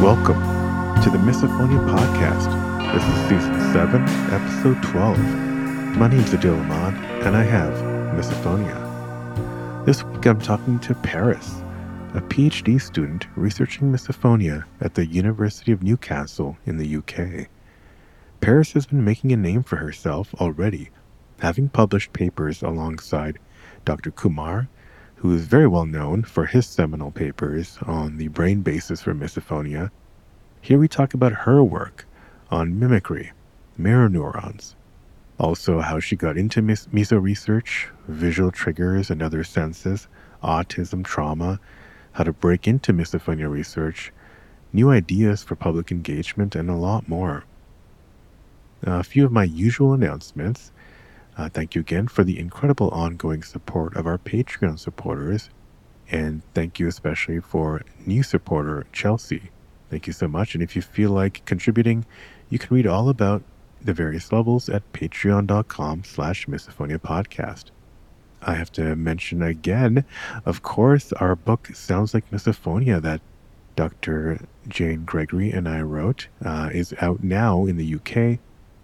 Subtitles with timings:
[0.00, 0.40] Welcome
[1.02, 2.46] to the Misophonia Podcast.
[2.94, 4.02] This is Season 7,
[4.32, 5.18] Episode 12.
[5.98, 6.94] My name's Adil Ahmad,
[7.26, 7.74] and I have
[8.14, 9.84] Misophonia.
[9.84, 11.64] This week I'm talking to Paris,
[12.14, 17.48] a PhD student researching misophonia at the University of Newcastle in the UK.
[18.40, 20.90] Paris has been making a name for herself already,
[21.40, 23.40] having published papers alongside
[23.84, 24.12] Dr.
[24.12, 24.68] Kumar,
[25.18, 29.90] who is very well known for his seminal papers on the brain basis for misophonia.
[30.60, 32.06] Here we talk about her work
[32.50, 33.32] on mimicry,
[33.76, 34.76] mirror neurons,
[35.38, 40.06] also how she got into mis- research, visual triggers and other senses,
[40.42, 41.58] autism, trauma,
[42.12, 44.12] how to break into misophonia research,
[44.72, 47.44] new ideas for public engagement, and a lot more.
[48.82, 50.70] A few of my usual announcements.
[51.38, 55.50] Uh, thank you again for the incredible ongoing support of our Patreon supporters.
[56.10, 59.50] And thank you especially for new supporter Chelsea.
[59.88, 60.54] Thank you so much.
[60.54, 62.04] And if you feel like contributing,
[62.50, 63.44] you can read all about
[63.80, 67.66] the various levels at patreon.com slash misophonia podcast.
[68.42, 70.04] I have to mention again,
[70.44, 73.20] of course, our book Sounds Like Misophonia that
[73.76, 74.40] Dr.
[74.66, 78.40] Jane Gregory and I wrote uh, is out now in the UK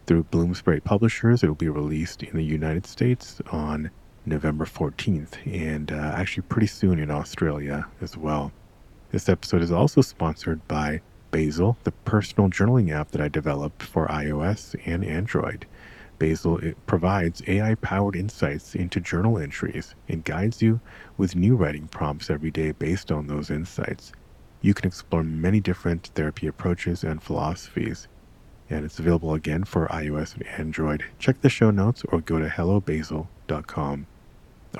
[0.06, 1.42] through Bloomsbury Publishers.
[1.42, 3.90] It will be released in the United States on
[4.26, 8.52] November 14th and uh, actually pretty soon in Australia as well.
[9.10, 14.06] This episode is also sponsored by Basal, the personal journaling app that I developed for
[14.08, 15.66] iOS and Android.
[16.18, 20.80] Basal provides AI powered insights into journal entries and guides you
[21.16, 24.12] with new writing prompts every day based on those insights.
[24.60, 28.08] You can explore many different therapy approaches and philosophies
[28.70, 31.04] and it's available again for iOS and Android.
[31.18, 34.06] Check the show notes or go to hellobasal.com.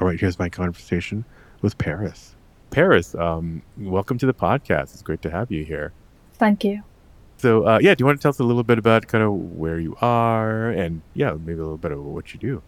[0.01, 1.25] All right, here's my conversation
[1.61, 2.35] with Paris.
[2.71, 4.95] Paris, um, welcome to the podcast.
[4.95, 5.93] It's great to have you here.
[6.35, 6.83] Thank you.
[7.37, 9.33] So, uh, yeah, do you want to tell us a little bit about kind of
[9.33, 12.63] where you are and, yeah, maybe a little bit of what you do?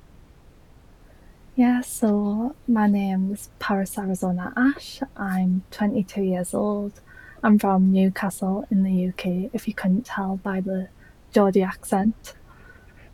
[1.56, 5.00] Yeah, so my name is Paris Arizona Ash.
[5.16, 7.00] I'm 22 years old.
[7.42, 10.88] I'm from Newcastle in the UK, if you couldn't tell by the
[11.32, 12.34] Geordie accent.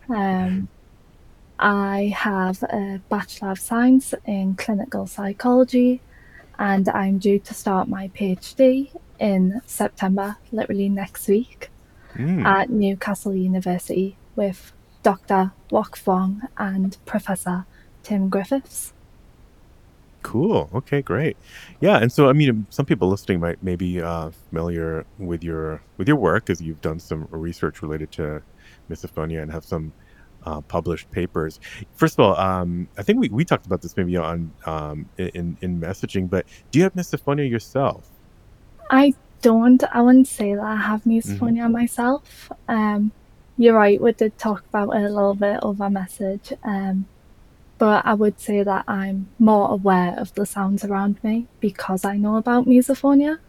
[0.09, 0.67] Um,
[1.59, 6.01] I have a Bachelor of Science in Clinical Psychology,
[6.59, 11.69] and I'm due to start my PhD in September, literally next week,
[12.15, 12.43] mm.
[12.43, 15.51] at Newcastle University with Dr.
[15.71, 17.65] Wok Fong and Professor
[18.03, 18.93] Tim Griffiths.
[20.23, 20.69] Cool.
[20.73, 21.37] Okay, great.
[21.81, 26.07] Yeah, and so I mean, some people listening might maybe uh, familiar with your with
[26.07, 28.41] your work because you've done some research related to
[28.89, 29.91] misophonia and have some
[30.45, 31.59] uh, published papers.
[31.95, 35.57] First of all, um, I think we, we talked about this maybe on um, in
[35.61, 38.09] in messaging, but do you have misophonia yourself?
[38.89, 39.83] I don't.
[39.91, 41.71] I wouldn't say that I have misophonia mm-hmm.
[41.73, 42.51] myself.
[42.67, 43.11] Um,
[43.57, 44.01] you're right.
[44.01, 46.53] We did talk about it a little bit over message.
[46.63, 47.05] Um,
[47.77, 52.17] but I would say that I'm more aware of the sounds around me because I
[52.17, 53.39] know about misophonia.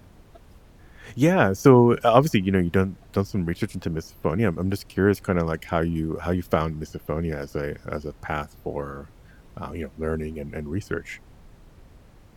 [1.14, 4.48] Yeah, so obviously, you know, you've done done some research into misophonia.
[4.48, 7.76] I'm, I'm just curious, kind of like how you how you found misophonia as a
[7.86, 9.08] as a path for,
[9.56, 11.20] uh, you know, learning and, and research.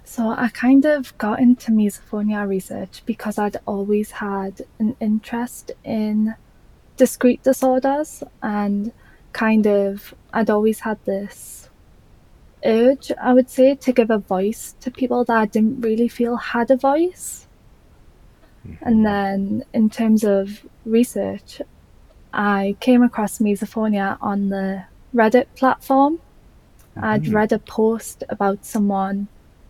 [0.03, 6.35] So I kind of got into misophonia research because I'd always had an interest in
[6.95, 8.91] discrete disorders and
[9.33, 11.56] kind of I'd always had this
[12.67, 16.35] urge, I would say, to give a voice to people that I didn't really feel
[16.35, 17.47] had a voice.
[18.67, 18.87] Mm-hmm.
[18.87, 21.61] And then, in terms of research,
[22.33, 24.83] I came across misophonia on the
[25.15, 26.19] Reddit platform.
[26.95, 27.03] Mm-hmm.
[27.03, 29.27] I'd read a post about someone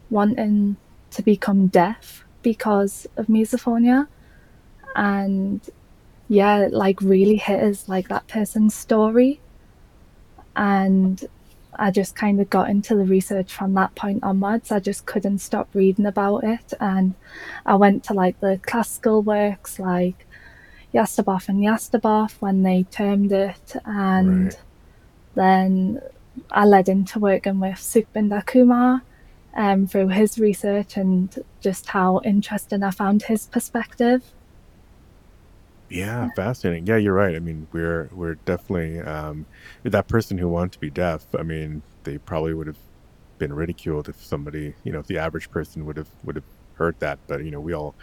[0.10, 0.78] wanting
[1.12, 4.08] to become deaf because of misophonia.
[4.96, 5.62] And
[6.28, 9.40] yeah, like really hit us like that person's story.
[10.56, 11.24] And
[11.78, 14.72] I just kind of got into the research from that point onwards.
[14.72, 16.74] I just couldn't stop reading about it.
[16.80, 17.14] And
[17.66, 20.26] I went to like the classical works like
[20.94, 23.76] Jastreboff and Jastreboff when they termed it.
[23.86, 24.62] And right.
[25.36, 26.02] then
[26.52, 29.04] I led into working with Sukhbinder Kumar
[29.56, 34.24] um, through his research and just how interesting I found his perspective.
[35.90, 36.86] Yeah, fascinating.
[36.86, 37.36] Yeah, you're right.
[37.36, 39.48] I mean, we're we're definitely um,
[39.84, 41.26] that person who wanted to be deaf.
[41.38, 42.80] I mean, they probably would have
[43.38, 47.00] been ridiculed if somebody, you know, if the average person would have would have heard
[47.00, 47.20] that.
[47.28, 47.96] But you know, we all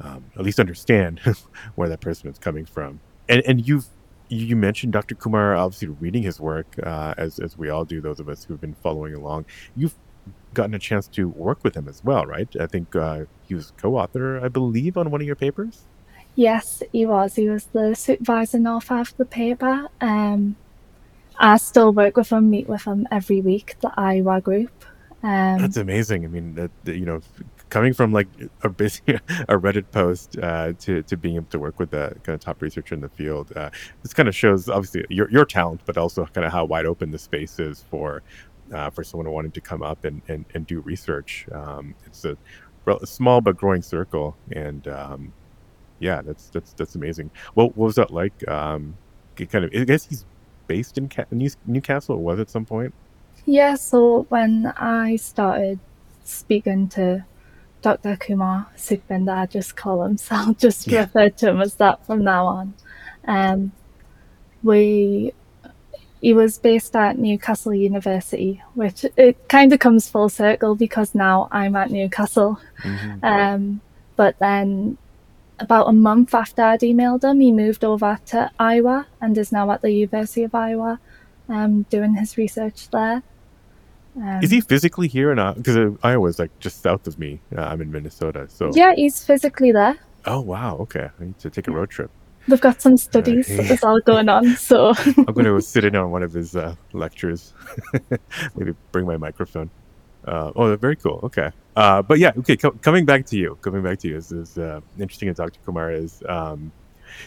[0.00, 1.20] um, at least understand
[1.76, 3.02] where that person is coming from.
[3.28, 3.88] And and you've
[4.28, 5.14] you mentioned Dr.
[5.16, 8.00] Kumar obviously reading his work uh, as as we all do.
[8.00, 9.46] Those of us who've been following along,
[9.76, 9.96] you've
[10.54, 12.48] gotten a chance to work with him as well, right?
[12.60, 15.88] I think uh, he was co-author, I believe, on one of your papers.
[16.36, 17.36] Yes, he was.
[17.36, 19.88] He was the supervisor north of the paper.
[20.00, 20.56] Um,
[21.38, 24.84] I still work with him, meet with him every week, the Iowa group.
[25.22, 26.24] Um, That's amazing.
[26.24, 27.20] I mean, that, you know,
[27.70, 28.28] coming from like
[28.62, 29.14] a basically
[29.48, 32.62] a Reddit post uh, to to being able to work with the kind of top
[32.62, 33.70] researcher in the field, uh,
[34.02, 37.10] this kind of shows obviously your your talent, but also kind of how wide open
[37.10, 38.22] the space is for
[38.72, 41.46] uh, for someone wanting to come up and and, and do research.
[41.52, 42.36] Um, it's a,
[42.86, 45.32] a, small but growing circle, and um,
[45.98, 47.30] yeah, that's that's that's amazing.
[47.54, 48.46] Well, what was that like?
[48.48, 48.96] Um,
[49.36, 50.24] kind of, I guess he's
[50.66, 51.10] based in
[51.66, 52.94] Newcastle, or was at some point.
[53.46, 55.78] Yeah, so when I started
[56.24, 57.24] speaking to
[57.82, 58.16] Dr.
[58.16, 61.00] Kumar Sukhbinder, I just call him, so I'll just yeah.
[61.00, 62.74] refer to him as that from now on.
[63.26, 63.72] Um,
[64.62, 65.32] we
[66.20, 71.48] he was based at Newcastle University, which it kind of comes full circle because now
[71.52, 72.58] I'm at Newcastle.
[72.82, 73.22] Mm-hmm.
[73.22, 73.80] Um,
[74.16, 74.96] but then
[75.58, 79.70] about a month after I'd emailed him, he moved over to Iowa and is now
[79.70, 80.98] at the University of Iowa
[81.48, 83.22] um, doing his research there.
[84.16, 85.56] Um, is he physically here or not?
[85.56, 87.40] Because uh, Iowa is like just south of me.
[87.56, 89.98] Uh, I'm in Minnesota, so yeah, he's physically there.
[90.24, 91.10] Oh wow, okay.
[91.20, 92.10] I need to take a road trip.
[92.46, 95.96] We've got some studies uh, that's all going on, so I'm going to sit in
[95.96, 97.54] on one of his uh, lectures.
[98.54, 99.70] Maybe bring my microphone.
[100.24, 101.20] Uh, oh, very cool.
[101.24, 102.56] Okay, uh, but yeah, okay.
[102.56, 105.28] Co- coming back to you, coming back to you is, is uh, interesting.
[105.28, 105.58] As Dr.
[105.64, 106.72] Kumar is, um,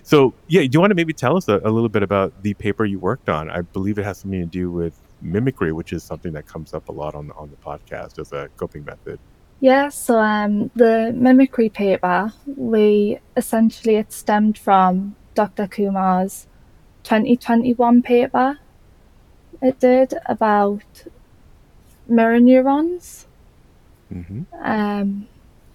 [0.04, 0.62] so yeah.
[0.62, 3.00] Do you want to maybe tell us a, a, little bit about the paper you
[3.00, 3.50] worked on?
[3.50, 6.90] I believe it has something to do with mimicry, which is something that comes up
[6.90, 9.20] a lot on on the podcast as a coping method.
[9.60, 15.68] Yeah, so um, the mimicry paper, we essentially it stemmed from Dr.
[15.68, 16.48] Kumar's
[17.04, 18.60] 2021 paper.
[19.62, 21.06] It did about
[22.08, 23.27] mirror neurons.
[24.14, 24.42] Mm-hmm.
[24.62, 25.28] Um,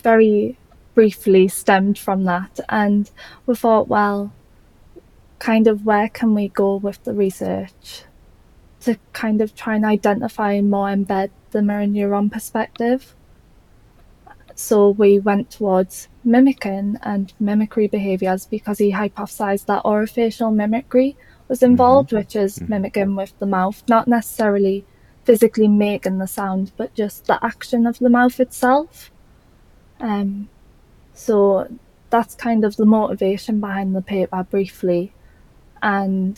[0.02, 0.58] very
[0.94, 3.10] briefly stemmed from that, and
[3.46, 4.32] we thought, well,
[5.38, 8.04] kind of where can we go with the research
[8.80, 13.14] to kind of try and identify and more embed the mirror neuron perspective.
[14.54, 21.16] So we went towards mimicking and mimicry behaviors because he hypothesized that orofacial mimicry
[21.48, 21.72] was mm-hmm.
[21.72, 22.18] involved, mm-hmm.
[22.18, 22.70] which is mm-hmm.
[22.70, 24.84] mimicking with the mouth, not necessarily
[25.24, 29.10] physically making the sound, but just the action of the mouth itself.
[30.00, 30.48] Um,
[31.14, 31.68] so
[32.10, 35.12] that's kind of the motivation behind the paper briefly.
[35.82, 36.36] And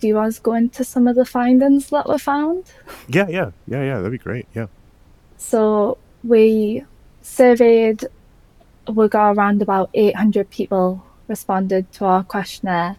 [0.00, 2.64] do you want to go into some of the findings that were found?
[3.08, 3.96] Yeah, yeah, yeah, yeah.
[3.96, 4.46] That'd be great.
[4.54, 4.66] Yeah.
[5.36, 6.84] So we
[7.22, 8.04] surveyed,
[8.86, 12.96] we got around about 800 people responded to our questionnaire,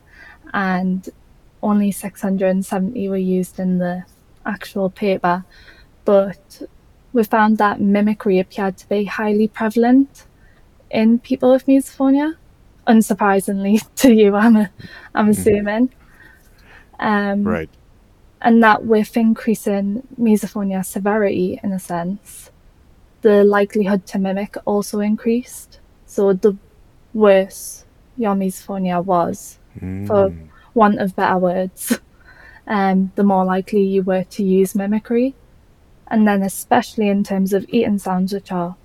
[0.54, 1.10] and
[1.62, 4.04] only 670 were used in the
[4.46, 5.46] actual paper.
[6.06, 6.62] But
[7.14, 10.26] we found that mimicry appeared to be highly prevalent
[10.90, 12.36] in people with misophonia.
[12.88, 14.72] Unsurprisingly to you, I'm, a,
[15.14, 15.42] I'm mm-hmm.
[15.42, 15.94] assuming.
[17.00, 17.70] Um, right.
[18.42, 22.52] And that with increasing misophonia severity, in a sense,
[23.22, 25.80] the likelihood to mimic also increased.
[26.06, 26.58] So the
[27.14, 27.86] worse
[28.18, 30.08] your misophonia was, mm.
[30.08, 30.34] for
[30.74, 32.00] want of better words,
[32.70, 35.36] um, the more likely you were to use mimicry.
[36.08, 38.76] And then, especially in terms of eating sounds, which are,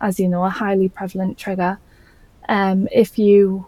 [0.00, 1.78] as you know, a highly prevalent trigger,
[2.48, 3.66] um, if you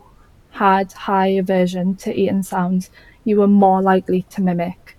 [0.51, 2.91] had high aversion to eating sounds,
[3.25, 4.96] you were more likely to mimic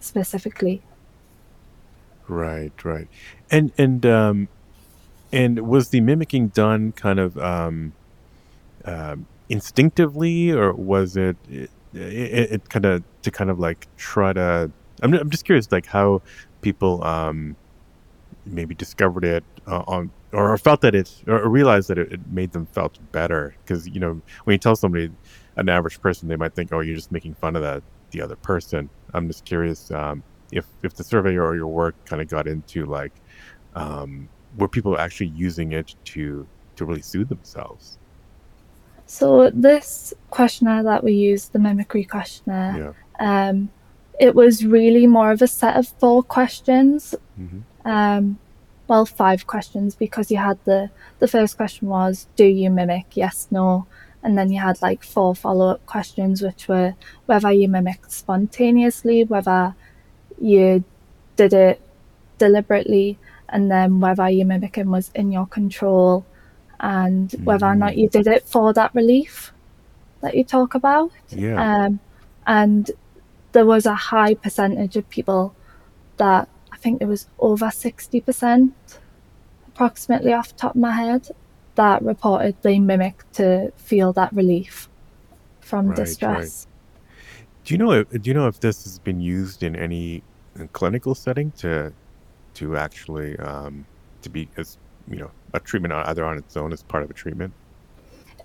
[0.00, 0.82] specifically.
[2.28, 3.08] Right, right.
[3.50, 4.48] And and um
[5.32, 7.92] and was the mimicking done kind of um
[8.84, 9.16] uh,
[9.48, 11.36] instinctively or was it
[11.94, 14.70] it, it, kind of to kind of like try to
[15.02, 16.22] I'm I'm just curious like how
[16.62, 17.56] people um
[18.44, 22.52] maybe discovered it uh, on or felt that it or realized that it, it made
[22.52, 25.10] them felt better because you know when you tell somebody
[25.56, 28.36] an average person, they might think, "Oh, you're just making fun of that the other
[28.36, 32.46] person." I'm just curious um, if if the survey or your work kind of got
[32.48, 33.12] into like
[33.74, 37.98] um, were people actually using it to to really soothe themselves.
[39.06, 43.48] So this questionnaire that we used, the mimicry questionnaire, yeah.
[43.48, 43.70] um,
[44.18, 47.14] it was really more of a set of four questions.
[47.38, 47.88] Mm-hmm.
[47.88, 48.38] Um,
[48.88, 53.16] well, five questions because you had the the first question was, "Do you mimic?
[53.16, 53.86] Yes, no."
[54.22, 56.94] And then you had like four follow up questions, which were
[57.26, 59.74] whether you mimicked spontaneously, whether
[60.40, 60.84] you
[61.36, 61.80] did it
[62.38, 63.18] deliberately,
[63.48, 66.24] and then whether your mimicking was in your control,
[66.82, 67.44] and mm.
[67.44, 69.52] whether or not you did it for that relief
[70.20, 71.12] that you talk about.
[71.30, 71.84] Yeah.
[71.84, 72.00] Um,
[72.46, 72.90] and
[73.52, 75.54] there was a high percentage of people
[76.16, 78.72] that I think it was over 60%,
[79.68, 81.28] approximately off the top of my head,
[81.76, 84.88] that reportedly mimicked to feel that relief
[85.60, 86.04] from Right, right.
[86.04, 86.66] distress.
[87.64, 90.22] Do you know if, do you know if this has been used in any
[90.72, 91.92] clinical setting to
[92.54, 93.86] to actually um,
[94.22, 94.76] to be as
[95.08, 97.52] you know a treatment on- either on its own as part of a treatment?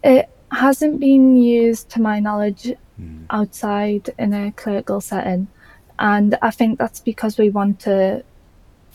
[0.03, 3.25] It hasn't been used, to my knowledge, Mm.
[3.29, 5.47] outside in a clinical setting,
[5.99, 8.23] and I think that's because we want to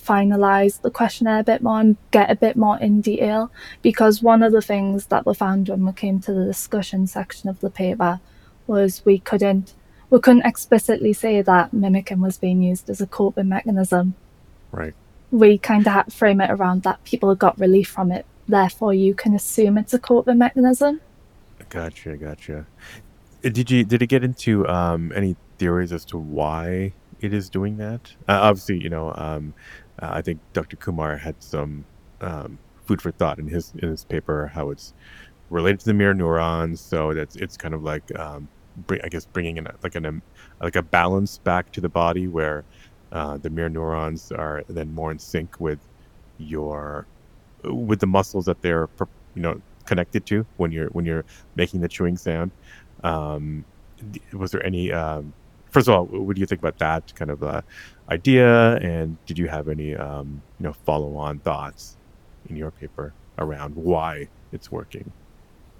[0.00, 3.50] finalize the questionnaire a bit more and get a bit more in detail.
[3.82, 7.48] Because one of the things that we found when we came to the discussion section
[7.48, 8.18] of the paper
[8.66, 9.74] was we couldn't
[10.10, 14.14] we couldn't explicitly say that mimicking was being used as a coping mechanism.
[14.70, 14.92] Right.
[15.32, 18.24] We kind of frame it around that people got relief from it.
[18.46, 21.00] Therefore, you can assume it's a coping mechanism.
[21.70, 22.66] Gotcha, gotcha.
[23.44, 27.48] Uh, Did you did it get into um, any theories as to why it is
[27.48, 28.12] doing that?
[28.28, 29.54] Uh, obviously, you know, um,
[30.00, 30.76] uh, I think Dr.
[30.76, 31.84] Kumar had some
[32.20, 34.92] um, food for thought in his in his paper how it's
[35.50, 36.80] related to the mirror neurons.
[36.80, 38.48] So that's it's kind of like um,
[38.86, 40.22] bring, I guess bringing in a, like an um,
[40.60, 42.64] like a balance back to the body where
[43.12, 45.78] uh, the mirror neurons are then more in sync with
[46.38, 47.06] your
[47.64, 48.88] with the muscles that they're
[49.34, 52.50] you know connected to when you're when you're making the chewing sound.
[53.04, 53.64] Um,
[54.32, 54.92] was there any?
[54.92, 55.32] Um,
[55.70, 57.62] first of all, what do you think about that kind of uh,
[58.10, 58.76] idea?
[58.76, 61.96] And did you have any um, you know follow on thoughts
[62.48, 65.12] in your paper around why it's working?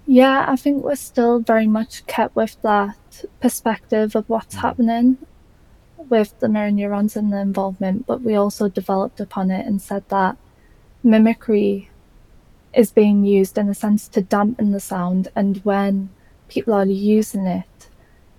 [0.05, 4.59] Yeah, I think we're still very much kept with that perspective of what's Mm.
[4.59, 5.17] happening
[6.09, 10.03] with the mirror neurons and the involvement, but we also developed upon it and said
[10.09, 10.37] that
[11.03, 11.89] mimicry
[12.73, 16.09] is being used in a sense to dampen the sound, and when
[16.47, 17.89] people are using it,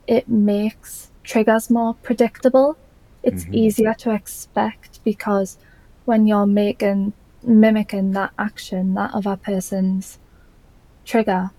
[0.06, 2.76] it makes triggers more predictable.
[3.22, 3.54] It's Mhm.
[3.54, 5.56] easier to expect because
[6.04, 10.18] when you're making mimicking that action, that other person's
[11.04, 11.50] trigger,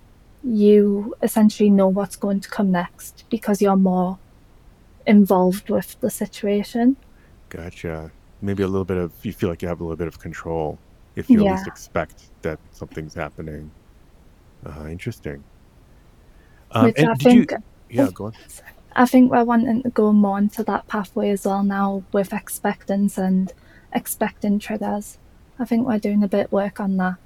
[0.44, 4.18] you essentially know what's going to come next because you're more
[5.08, 6.98] involved with the situation.
[7.50, 8.12] Gotcha.
[8.42, 10.78] Maybe a little bit of you feel like you have a little bit of control
[11.16, 13.72] if you at least expect that something's happening.
[14.66, 15.44] Uh, interesting.
[16.72, 17.46] Um, Which I did you?
[17.46, 18.34] think Yeah, go on.
[18.98, 23.18] I think we're wanting to go more into that pathway as well now with expectance
[23.18, 23.52] and
[23.94, 25.18] expecting triggers.
[25.60, 27.18] I think we're doing a bit work on that.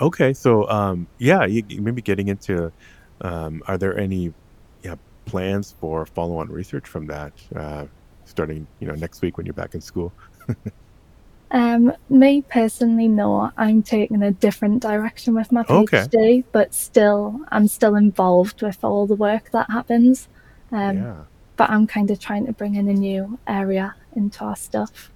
[0.00, 2.72] Okay, so um, yeah, you, maybe getting into.
[3.20, 4.32] Um, are there any yeah
[5.30, 7.86] plans for follow-on research from that uh,
[8.24, 10.12] starting you know next week when you're back in school?
[11.52, 16.06] Um, me personally, no, I'm taking a different direction with my Okay.
[16.08, 20.28] PhD, but still, I'm still involved with all the work that happens.
[20.72, 21.24] Um, yeah.
[21.56, 25.10] but I'm kind of trying to bring in a new area into our stuff.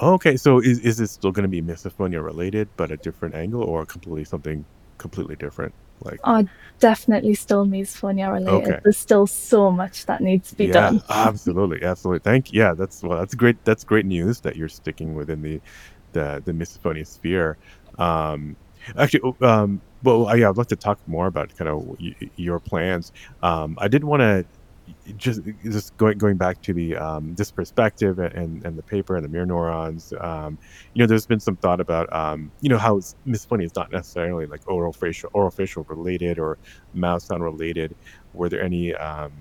[0.00, 3.62] Okay, so is is this still going to be misophonia related, but a different angle,
[3.62, 4.66] or completely something
[4.98, 5.74] completely different?
[6.04, 6.44] Like, Are
[6.78, 8.70] definitely still misophonia related.
[8.70, 11.02] okay, There's still so much that needs to be yeah, done.
[11.10, 12.20] absolutely, absolutely.
[12.20, 13.64] Thank, yeah, that's well, that's great.
[13.64, 15.60] That's great news that you're sticking within the
[16.12, 17.56] the the misophonia sphere.
[17.98, 18.56] Um,
[18.96, 22.58] actually, oh, um, well, yeah, I'd like to talk more about kind of y- your
[22.58, 23.12] plans.
[23.42, 24.44] Um, I did want to
[25.16, 29.24] just just going going back to the um, this perspective and and the paper and
[29.24, 30.12] the mirror neurons.
[30.20, 30.58] Um,
[30.94, 32.96] you know, there's been some thought about um, you know how
[33.26, 36.58] misophonia is not necessarily like oral facial oral facial related or
[36.94, 37.94] mouth sound related.
[38.34, 39.32] Were there any um,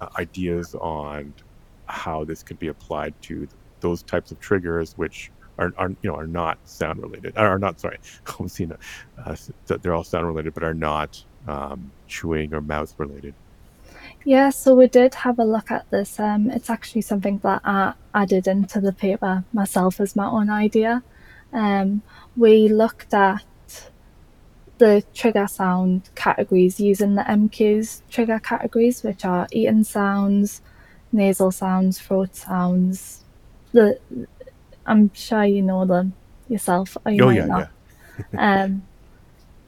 [0.00, 1.32] uh, ideas on
[1.86, 3.48] how this could be applied to
[3.80, 7.80] those types of triggers, which are, are you know are not sound related, are not
[7.80, 7.98] sorry,
[9.24, 13.34] uh, they're all sound related, but are not um, chewing or mouth related.
[14.26, 16.18] Yeah, so we did have a look at this.
[16.18, 21.04] Um, it's actually something that I added into the paper myself as my own idea.
[21.52, 22.02] Um,
[22.36, 23.44] we looked at
[24.78, 30.60] the trigger sound categories using the MQ's trigger categories, which are eating sounds,
[31.12, 33.24] nasal sounds, throat sounds.
[33.72, 34.00] The
[34.86, 36.14] I'm sure you know them
[36.48, 37.62] yourself, or you Oh might yeah, not.
[37.62, 37.68] yeah.
[38.36, 38.88] Um,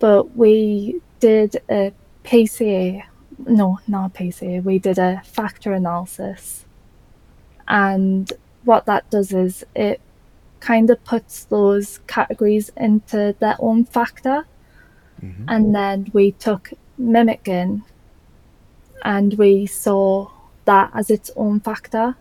[0.01, 1.93] but we did a
[2.25, 3.05] PCA,
[3.47, 6.65] no, not a PCA, we did a factor analysis.
[7.67, 8.33] And
[8.65, 10.01] what that does is it
[10.61, 14.47] kind of puts those categories into their own factor.
[15.21, 17.83] hmm And then we took mimicking
[19.05, 20.31] and we saw
[20.65, 22.17] that as its own factor.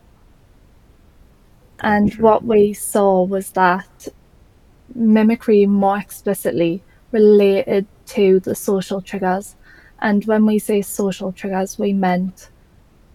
[1.80, 2.22] And Gotcha.
[2.22, 4.08] what we saw was that
[4.96, 6.82] mimicry more explicitly
[7.12, 9.56] related to the social triggers.
[10.00, 12.50] And when we say social triggers, we meant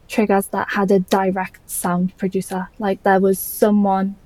[0.08, 4.16] triggers that had a direct sound producer, like there was someone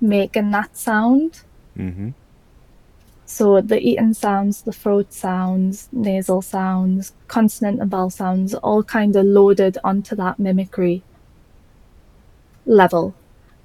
[0.00, 1.42] making that sound.
[1.76, 2.10] hmm
[3.26, 9.14] So the eating sounds, the throat sounds, nasal sounds, consonant and vowel sounds, all kind
[9.16, 11.02] of loaded onto that mimicry
[12.64, 13.14] level.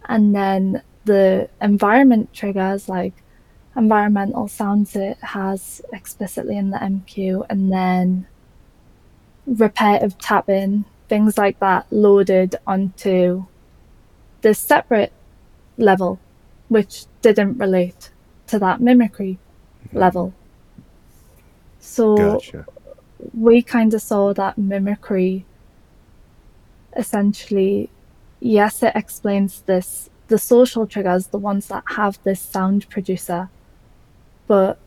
[0.05, 3.13] And then the environment triggers like
[3.75, 8.27] environmental sounds it has explicitly in the MQ and then
[9.51, 13.45] repetitive tapping, things like that loaded onto
[14.41, 15.11] the separate
[15.77, 16.19] level,
[16.69, 18.11] which didn't relate
[18.47, 19.37] to that mimicry
[19.87, 19.97] mm-hmm.
[19.97, 20.33] level.
[21.79, 22.65] So gotcha.
[23.33, 25.45] we kind of saw that mimicry
[26.95, 27.89] essentially,
[28.39, 33.49] yes, it explains this the social triggers, the ones that have this sound producer,
[34.47, 34.79] but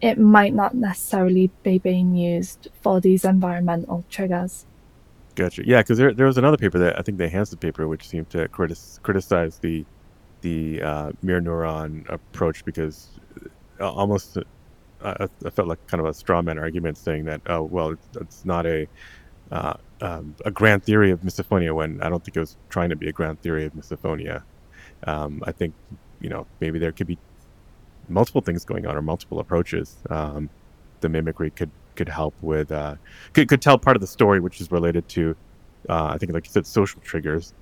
[0.00, 4.66] it might not necessarily be being used for these environmental triggers.
[5.34, 5.66] Gotcha.
[5.66, 8.28] Yeah, because there, there was another paper that I think the Hansen paper, which seemed
[8.30, 9.84] to critis- criticize the
[10.40, 13.08] the uh, mirror neuron approach because
[13.80, 17.62] uh, almost uh, I, felt like kind of a straw man argument saying that oh
[17.62, 18.86] well it's, it's not a
[19.50, 22.96] uh, um, a grand theory of misophonia when I don't think it was trying to
[22.96, 24.42] be a grand theory of misophonia.
[25.04, 25.74] Um, I think
[26.20, 27.18] you know maybe there could be
[28.08, 29.96] multiple things going on or multiple approaches.
[30.10, 30.50] Um,
[31.00, 32.96] the mimicry could could help with uh,
[33.32, 35.36] could could tell part of the story which is related to
[35.88, 37.54] uh, I think like you said social triggers,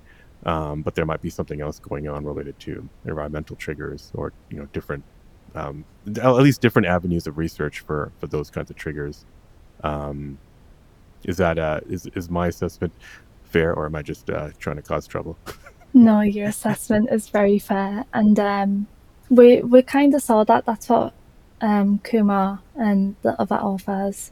[0.45, 4.57] um, but there might be something else going on related to environmental triggers or you
[4.57, 5.03] know different
[5.55, 5.85] um,
[6.21, 9.25] at least different avenues of research for for those kinds of triggers.
[9.83, 10.37] Um,
[11.23, 12.93] is that uh, is is my assessment
[13.43, 15.37] fair or am I just uh, trying to cause trouble?
[15.93, 18.87] no, your assessment is very fair, and um,
[19.29, 20.65] we we kind of saw that.
[20.65, 21.13] That's what
[21.61, 24.31] um, Kumar and the other authors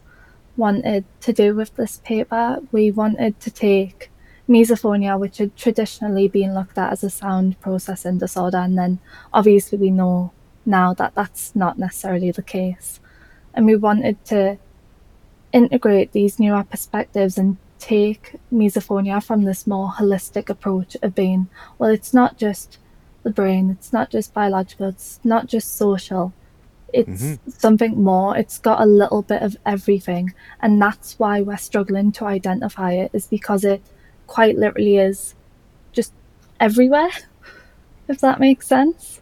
[0.56, 2.58] wanted to do with this paper.
[2.72, 4.10] We wanted to take
[4.48, 8.98] misophonia, which had traditionally been looked at as a sound processing disorder, and then
[9.32, 10.32] obviously we know
[10.64, 13.00] now that that's not necessarily the case.
[13.54, 14.58] And we wanted to
[15.52, 21.90] integrate these newer perspectives and take misophonia from this more holistic approach of being, well,
[21.90, 22.78] it's not just
[23.26, 26.32] the brain, it's not just biological, it's not just social,
[26.92, 27.50] it's mm-hmm.
[27.50, 28.36] something more.
[28.36, 30.32] It's got a little bit of everything.
[30.60, 33.82] And that's why we're struggling to identify it, is because it
[34.28, 35.34] quite literally is
[35.92, 36.12] just
[36.60, 37.10] everywhere,
[38.08, 39.20] if that makes sense.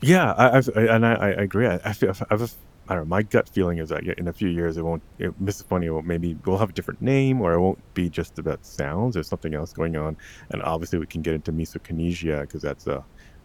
[0.00, 1.66] Yeah, I, I've, I, and I, I agree.
[1.66, 2.54] I, I feel I've,
[2.88, 3.08] I don't know.
[3.08, 5.02] My gut feeling is that in a few years, it won't.
[5.18, 8.64] It, misophonia will maybe we'll have a different name, or it won't be just about
[8.64, 9.14] sounds.
[9.14, 10.16] There's something else going on,
[10.50, 13.02] and obviously we can get into misokinesia because that's a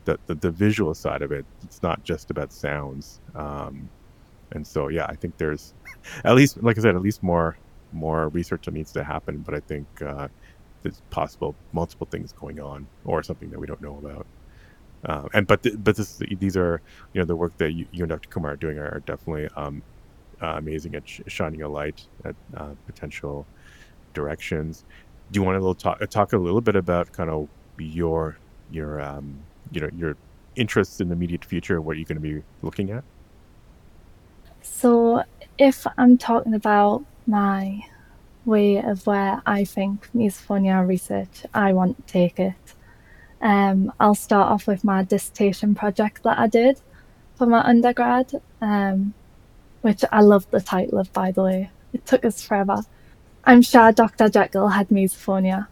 [0.09, 1.47] the, the, the visual side of it.
[1.63, 3.21] It's not just about sounds.
[3.35, 3.91] Um,
[4.53, 5.75] and so, yeah, I think there's
[6.25, 7.59] at least, like I said, at least more
[7.93, 9.43] more research that needs to happen.
[9.43, 10.29] But I think uh,
[10.83, 14.27] there's possible multiple things going on, or something that we don't know about.
[15.07, 16.81] Uh, and but th- but this these are
[17.13, 18.29] you know the work that you, you and Dr.
[18.29, 19.83] Kumar are doing are, definitely um,
[20.41, 23.47] uh, amazing at sh- shining a light at uh, potential
[24.15, 24.85] directions.
[25.31, 27.47] Do you want to talk talk a little bit about kind of
[27.79, 30.15] your your um, you know your
[30.55, 33.03] interests in the immediate future what are you going to be looking at?
[34.61, 35.23] So
[35.59, 37.81] if i'm talking about my
[38.45, 42.53] way of where i think misophonia research i want to take it.
[43.41, 46.81] Um, i'll start off with my dissertation project that i did
[47.35, 49.13] for my undergrad um,
[49.81, 51.69] which i love the title of by the way.
[51.91, 52.83] It took us forever.
[53.43, 55.67] I'm sure dr jekyll had misophonia.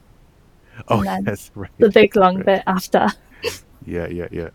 [0.89, 1.71] Oh yes right.
[1.77, 2.45] the big long right.
[2.45, 3.07] bit after
[3.87, 4.49] yeah, yeah, yeah.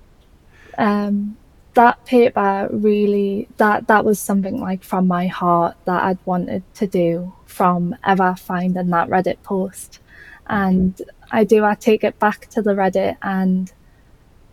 [0.78, 1.36] Um,
[1.74, 6.86] that paper really that that was something like from my heart that I'd wanted to
[6.86, 10.00] do from ever finding that Reddit post,
[10.46, 13.72] and I do I take it back to the Reddit and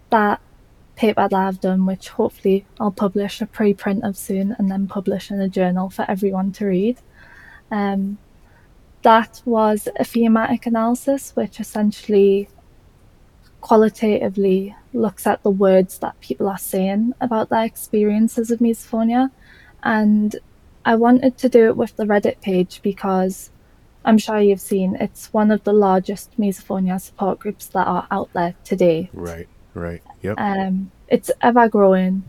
[0.10, 0.42] that
[0.96, 5.32] paper that I've done, which hopefully I'll publish a preprint of soon and then publish
[5.32, 6.98] in a journal for everyone to read.
[7.72, 8.18] Um,
[9.02, 12.50] that was a thematic analysis, which essentially
[13.62, 19.32] qualitatively looks at the words that people are saying about their experiences of misophonia.
[19.84, 20.36] And
[20.86, 23.52] I wanted to do it with the Reddit page because
[24.06, 28.30] I'm sure you've seen it's one of the largest misophonia support groups that are out
[28.34, 29.10] there today.
[29.14, 30.02] Right, right.
[30.22, 30.40] Yep.
[30.40, 32.24] Um, it's ever growing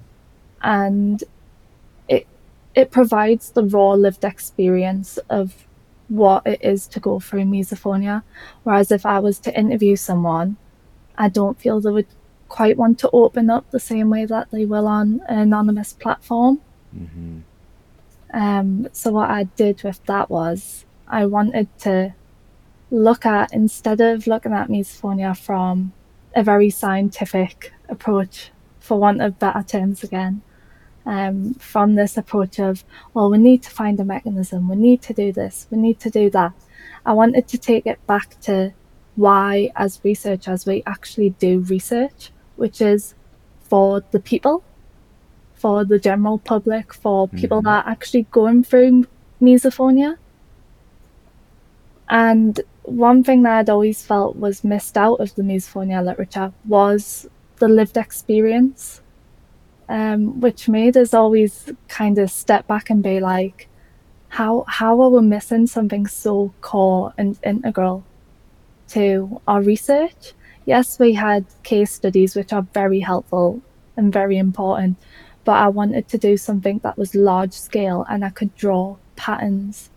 [0.63, 1.23] and
[2.09, 2.27] it
[2.75, 5.67] it provides the raw lived experience of
[6.09, 8.23] what it is to go through misophonia.
[8.65, 10.57] Whereas if I was to interview someone
[11.21, 12.13] I don't feel they would
[12.49, 16.63] quite want to open up the same way that they will on an anonymous platform.
[16.97, 17.41] Mm-hmm.
[18.33, 22.15] Um, so what I did with that was I wanted to
[22.91, 25.93] look at instead of looking at misophonia from
[26.35, 30.41] a very scientific approach, for want of better terms again,
[31.05, 35.13] um, from this approach of, well, we need to find a mechanism, we need to
[35.13, 36.53] do this, we need to do that.
[37.05, 38.73] I wanted to take it back to
[39.17, 43.15] why, as researchers, we actually do research, which is
[43.61, 44.63] for the people,
[45.55, 47.67] for the general public, for people mm-hmm.
[47.67, 49.07] that are actually going through
[49.41, 50.17] misophonia.
[52.09, 57.29] And one thing that I'd always felt was missed out of the misophonia literature was
[57.59, 59.01] the lived experience,
[59.89, 63.69] um, which made us always kind of step back and be like,
[64.31, 68.05] how how are we missing something so core and integral
[68.91, 70.33] to our research?
[70.67, 73.61] Yes, we had case studies which are very helpful
[73.97, 74.97] and very important,
[75.45, 79.91] but I wanted to do something that was large scale and I could draw patterns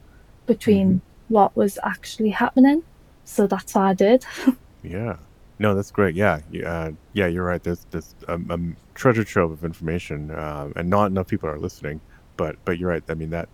[0.45, 1.33] between mm-hmm.
[1.33, 2.83] what was actually happening.
[3.25, 4.25] So that's what I did.
[4.83, 5.17] yeah.
[5.59, 6.15] No, that's great.
[6.15, 7.63] Yeah, uh, yeah, you're right.
[7.63, 12.01] There's this um, um, treasure trove of information, uh, and not enough people are listening.
[12.35, 13.03] But but you're right.
[13.07, 13.47] I mean that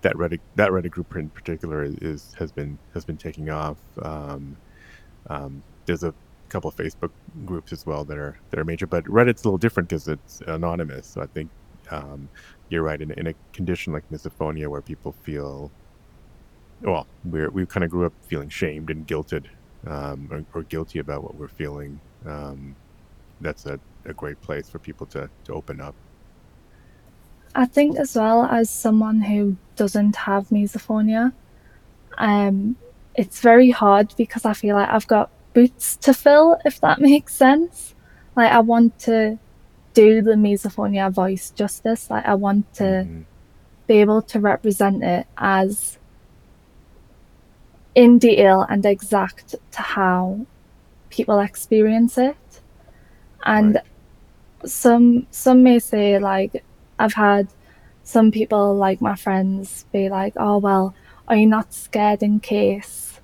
[0.00, 3.78] that Reddit that Reddit group in particular is, has been has been taking off.
[4.02, 4.56] Um,
[5.28, 6.14] um, there's a
[6.48, 7.10] couple of Facebook
[7.44, 10.40] groups as well that are that are major, but Reddit's a little different because it's
[10.46, 11.06] anonymous.
[11.06, 11.50] So I think
[11.90, 12.28] um,
[12.68, 13.00] you're right.
[13.00, 15.70] In, in a condition like misophonia, where people feel
[16.82, 19.46] well, we we kind of grew up feeling shamed and guilted
[19.86, 22.00] um, or, or, guilty about what we're feeling.
[22.26, 22.74] Um,
[23.40, 25.94] that's a, a great place for people to, to open up.
[27.54, 31.32] I think as well as someone who doesn't have misophonia,
[32.18, 32.76] um,
[33.14, 37.34] it's very hard because I feel like I've got boots to fill, if that makes
[37.34, 37.94] sense.
[38.36, 39.38] Like I want to
[39.94, 42.10] do the misophonia voice justice.
[42.10, 43.22] Like I want to mm-hmm.
[43.86, 45.98] be able to represent it as
[47.94, 50.46] in detail and exact to how
[51.10, 52.36] people experience it.
[53.46, 54.68] And right.
[54.68, 56.64] some some may say like
[56.98, 57.48] I've had
[58.02, 60.94] some people like my friends be like, "Oh well,
[61.28, 63.20] are you not scared in case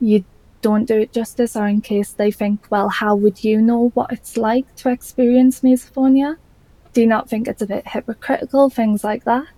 [0.00, 0.24] you
[0.60, 4.12] don't do it justice, or in case they think, well, how would you know what
[4.12, 6.36] it's like to experience misophonia?
[6.92, 8.70] Do you not think it's a bit hypocritical?
[8.70, 9.48] Things like that."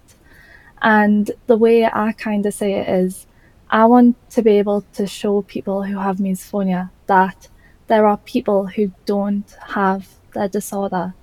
[0.81, 3.27] And the way I kind of say it is,
[3.71, 7.49] I want to be able to show people who have misophonia that
[7.87, 11.15] there are people who don't have their disorder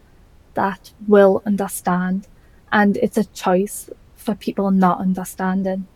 [0.54, 2.28] that will understand,
[2.72, 5.88] and it's a choice for people not understanding.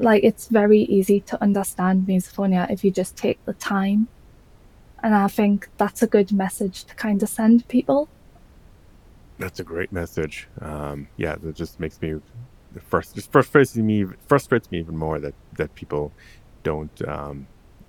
[0.00, 4.08] Like, it's very easy to understand misophonia if you just take the time.
[5.02, 8.08] And I think that's a good message to kind of send people.
[9.38, 10.48] That's a great message.
[10.60, 12.20] Um, yeah, that just makes me
[12.78, 16.12] first just frustrates me frustrates me even more that that people
[16.62, 17.46] don't um,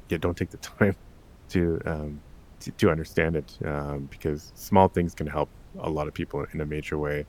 [0.10, 0.96] yeah don't take the time
[1.50, 2.20] to um,
[2.62, 6.62] to, to understand it um, because small things can help a lot of people in
[6.62, 7.26] a major way.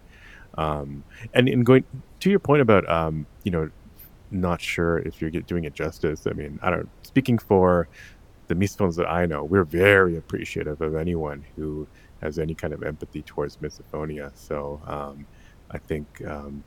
[0.59, 1.85] Um, and in going
[2.21, 3.71] to your point about um, you know
[4.33, 6.27] not sure if you're doing it justice.
[6.27, 7.88] I mean, I don't speaking for
[8.49, 11.87] the misophonians that I know, we're very appreciative of anyone who
[12.21, 14.31] has any kind of empathy towards misophonia.
[14.35, 15.27] So um,
[15.71, 16.62] I think um,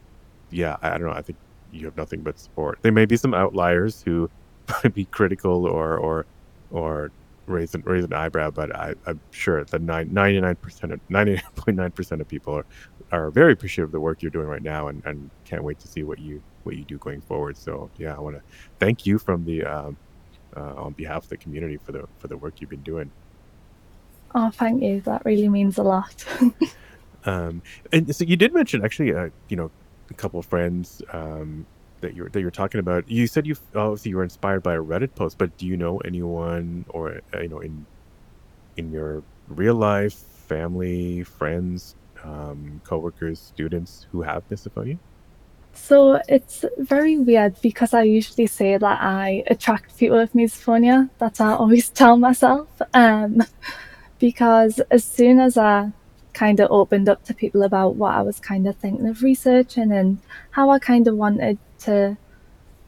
[0.51, 1.13] yeah, I, I don't know.
[1.13, 1.37] I think
[1.71, 2.79] you have nothing but support.
[2.81, 4.29] There may be some outliers who
[4.83, 6.25] might be critical or or
[6.71, 7.11] or
[7.47, 12.21] raise an, raise an eyebrow, but I, am sure that 99 percent of 99.9 percent
[12.21, 12.65] of people are
[13.11, 15.87] are very appreciative of the work you're doing right now, and, and can't wait to
[15.87, 17.57] see what you what you do going forward.
[17.57, 18.41] So yeah, I want to
[18.79, 19.97] thank you from the um,
[20.55, 23.11] uh, on behalf of the community for the for the work you've been doing.
[24.33, 25.01] Oh, thank you.
[25.01, 26.25] That really means a lot.
[27.25, 29.71] um, and so you did mention actually, uh, you know,
[30.09, 31.65] a couple of friends um,
[32.01, 33.09] that you're that you're talking about.
[33.09, 35.99] You said you obviously you were inspired by a Reddit post, but do you know
[35.99, 37.85] anyone or uh, you know in
[38.77, 44.97] in your real life, family, friends, um, coworkers, students who have misophonia?
[45.75, 51.09] So it's very weird because I usually say that I attract people with misophonia.
[51.19, 52.67] That's I always tell myself.
[52.93, 53.43] Um,
[54.19, 55.91] because as soon as I
[56.33, 59.91] kind of opened up to people about what I was kind of thinking of researching
[59.91, 60.17] and
[60.51, 62.17] how I kind of wanted to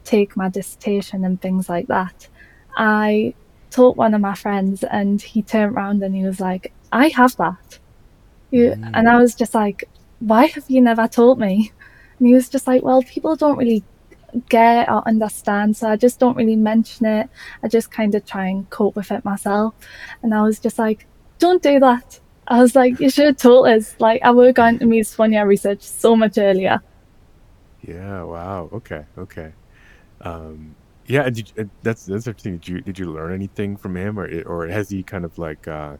[0.04, 2.28] take my dissertation and things like that.
[2.76, 3.34] I
[3.70, 7.36] told one of my friends, and he turned around and he was like, I have
[7.36, 7.78] that.
[8.52, 8.90] mm.
[8.94, 9.84] And I was just like,
[10.20, 11.72] why have you never told me?
[12.18, 13.84] And he was just like, well, people don't really
[14.48, 17.28] get or understand, so I just don't really mention it.
[17.62, 19.74] I just kind of try and cope with it myself.
[20.22, 21.06] And I was just like,
[21.38, 22.20] don't do that.
[22.46, 23.94] I was like, you should have told us.
[23.98, 26.80] Like, I would have gone to misophonia research so much earlier.
[27.82, 28.22] Yeah.
[28.22, 28.70] Wow.
[28.72, 29.04] Okay.
[29.16, 29.52] Okay.
[30.22, 30.74] Um,
[31.06, 31.28] yeah.
[31.30, 32.54] Did, that's that's interesting.
[32.54, 35.68] Did you did you learn anything from him, or or has he kind of like
[35.68, 35.96] uh,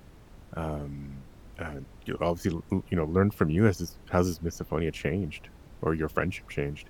[0.54, 1.12] um,
[1.58, 1.80] uh,
[2.20, 3.64] obviously you know learned from you.
[3.64, 5.48] Has this, how's this misophonia changed,
[5.82, 6.88] or your friendship changed?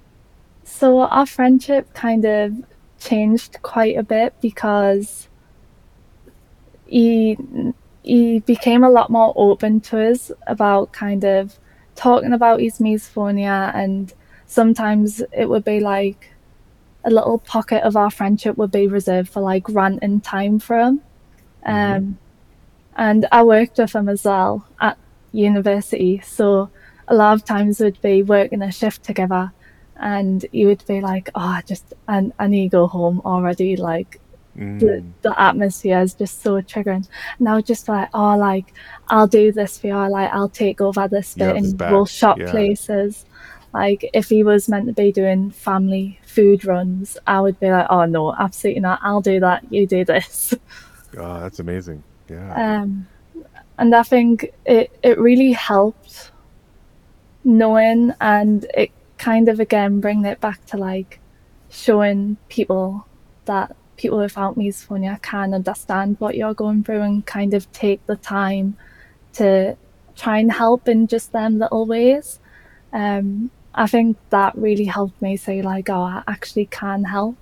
[0.64, 2.52] So our friendship kind of
[3.00, 5.28] changed quite a bit because
[6.86, 7.36] he
[8.02, 11.58] he became a lot more open to us about kind of
[11.94, 14.14] talking about his misophonia and
[14.46, 16.30] sometimes it would be like
[17.04, 21.00] a little pocket of our friendship would be reserved for like ranting time for him.
[21.66, 21.96] Mm-hmm.
[21.96, 22.18] Um,
[22.96, 24.98] and I worked with him as well at
[25.32, 26.70] university, so
[27.08, 29.52] a lot of times we'd be working a shift together,
[29.96, 34.20] and you would be like, "Oh, just I, I need to go home already." Like
[34.56, 34.78] mm.
[34.78, 37.08] the, the atmosphere is just so triggering.
[37.38, 38.74] And I would just like, "Oh, like
[39.08, 39.94] I'll do this for you.
[39.94, 42.50] Like I'll take over this bit, yeah, and we'll shop yeah.
[42.50, 43.24] places."
[43.74, 47.86] Like if he was meant to be doing family food runs, I would be like,
[47.90, 49.00] "Oh no, absolutely not.
[49.02, 49.70] I'll do that.
[49.72, 50.54] You do this."
[51.16, 52.02] Oh, that's amazing.
[52.28, 52.80] Yeah.
[52.80, 53.06] Um,
[53.78, 56.32] and I think it it really helped
[57.44, 61.20] knowing and it kind of again bringing it back to like
[61.70, 63.06] showing people
[63.46, 68.16] that people without misophonia can understand what you're going through and kind of take the
[68.16, 68.76] time
[69.32, 69.76] to
[70.18, 72.40] try and help in just them little ways.
[72.92, 77.36] Um, I think that really helped me say like, oh, I actually can help.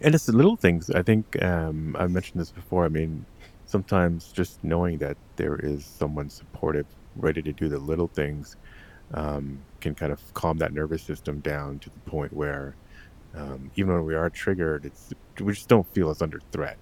[0.00, 0.90] And it's the little things.
[0.90, 2.84] I think um, I mentioned this before.
[2.84, 3.24] I mean,
[3.66, 8.56] sometimes just knowing that there is someone supportive, ready to do the little things,
[9.14, 12.74] um, can kind of calm that nervous system down to the point where
[13.34, 16.78] um, even when we are triggered, it's we just don't feel as under threat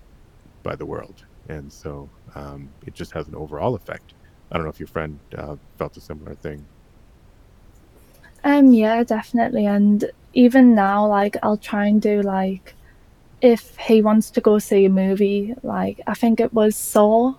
[0.62, 4.14] by the world, and so um, it just has an overall effect.
[4.50, 6.64] I don't know if your friend uh, felt a similar thing.
[8.44, 9.66] Um, yeah, definitely.
[9.66, 12.74] And even now, like I'll try and do like
[13.40, 17.34] if he wants to go see a movie, like I think it was Saw,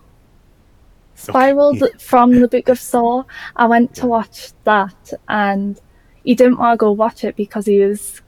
[1.17, 1.97] spiraled okay.
[1.97, 3.23] from the Book of Saw.
[3.55, 5.79] I went to watch that, and
[6.23, 8.21] he didn't want to go watch it because he was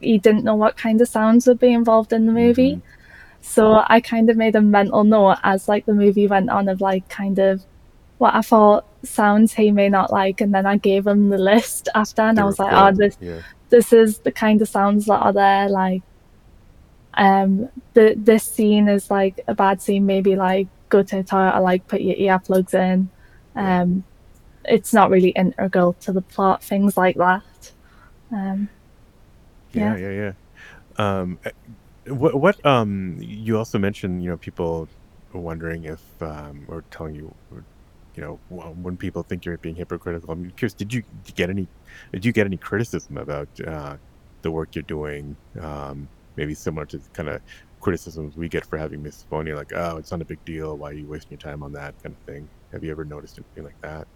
[0.00, 2.76] he didn't know what kind of sounds would be involved in the movie.
[2.76, 2.92] Mm-hmm.
[3.40, 6.80] So I kind of made a mental note as like the movie went on of
[6.80, 7.64] like kind of
[8.18, 11.88] what I thought sounds he may not like, and then I gave him the list
[11.94, 13.42] after, and I was like, "Oh, this yeah.
[13.68, 16.02] this is the kind of sounds that are there." Like,
[17.14, 20.06] um, the this scene is like a bad scene.
[20.06, 23.08] Maybe like go to a toilet or like put your earplugs in.
[23.54, 24.04] Um,
[24.64, 26.62] it's not really integral to the plot.
[26.62, 27.72] Things like that.
[28.32, 28.68] Um,
[29.72, 30.32] yeah, yeah, yeah.
[30.98, 31.20] yeah.
[31.20, 31.50] Um, eh,
[32.08, 34.88] what what um you also mentioned you know people
[35.32, 37.34] wondering if um or telling you
[38.16, 40.32] you know, when people think you're being hypocritical.
[40.32, 41.02] I'm curious, did you
[41.34, 41.68] get any,
[42.12, 43.96] did you get any criticism about uh,
[44.42, 45.36] the work you're doing?
[45.60, 47.42] Um, maybe similar to kind of
[47.86, 50.76] criticisms we get for having misophonia, like, oh, it's not a big deal.
[50.76, 52.48] Why are you wasting your time on that kind of thing?
[52.72, 54.08] Have you ever noticed anything like that?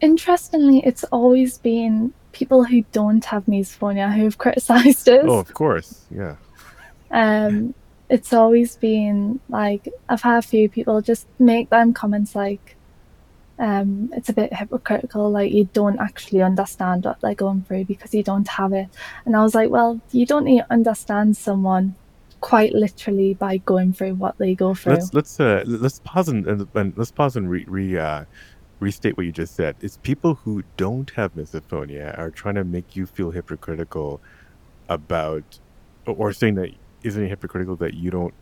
[0.00, 5.26] Interestingly, it's always been people who don't have misophonia who've criticized us.
[5.28, 6.36] Oh, of course, yeah.
[7.10, 7.74] Um,
[8.08, 12.76] it's always been like I've had a few people just make them comments like
[13.58, 18.14] um, it's a bit hypocritical, like you don't actually understand what they're going through because
[18.14, 18.88] you don't have it.
[19.26, 21.94] And I was like, well, you don't need to understand someone
[22.40, 24.94] quite literally by going through what they go through.
[24.94, 28.24] Let's let's uh, let's pause and, and let's pause and re, re uh,
[28.80, 29.76] restate what you just said.
[29.80, 34.20] It's people who don't have misophonia are trying to make you feel hypocritical
[34.88, 35.58] about
[36.06, 36.70] or saying that
[37.02, 38.34] isn't it hypocritical that you don't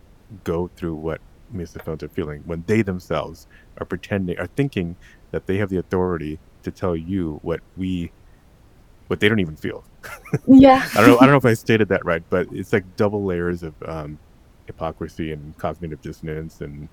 [0.44, 1.20] go through what
[1.54, 3.46] misophonians are feeling when they themselves
[3.78, 4.96] are pretending are thinking
[5.30, 8.10] that they have the authority to tell you what we
[9.08, 9.84] what they don't even feel.
[10.46, 10.88] Yeah.
[10.94, 13.24] I don't know I don't know if I stated that right, but it's like double
[13.24, 14.18] layers of um,
[14.66, 16.88] hypocrisy and cognitive dissonance and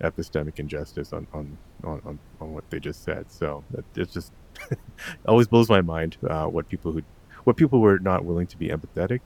[0.00, 3.30] epistemic injustice on on, on, on, what they just said.
[3.30, 3.64] So
[3.96, 4.32] it just
[5.26, 7.02] always blows my mind uh, what people who
[7.44, 9.20] what people were not willing to be empathetic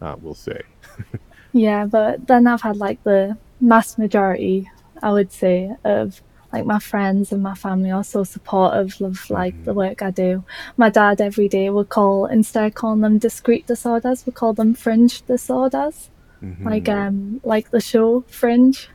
[0.00, 0.60] uh, will say.
[1.52, 4.70] yeah, but then I've had like the mass majority,
[5.02, 6.22] I would say, of
[6.56, 9.64] like my friends and my family are so supportive of like mm-hmm.
[9.64, 10.42] the work I do.
[10.76, 14.72] My dad every day would call instead of calling them discrete disorders, we call them
[14.74, 16.08] fringe disorders.
[16.42, 16.66] Mm-hmm.
[16.66, 18.88] Like um like the show Fringe.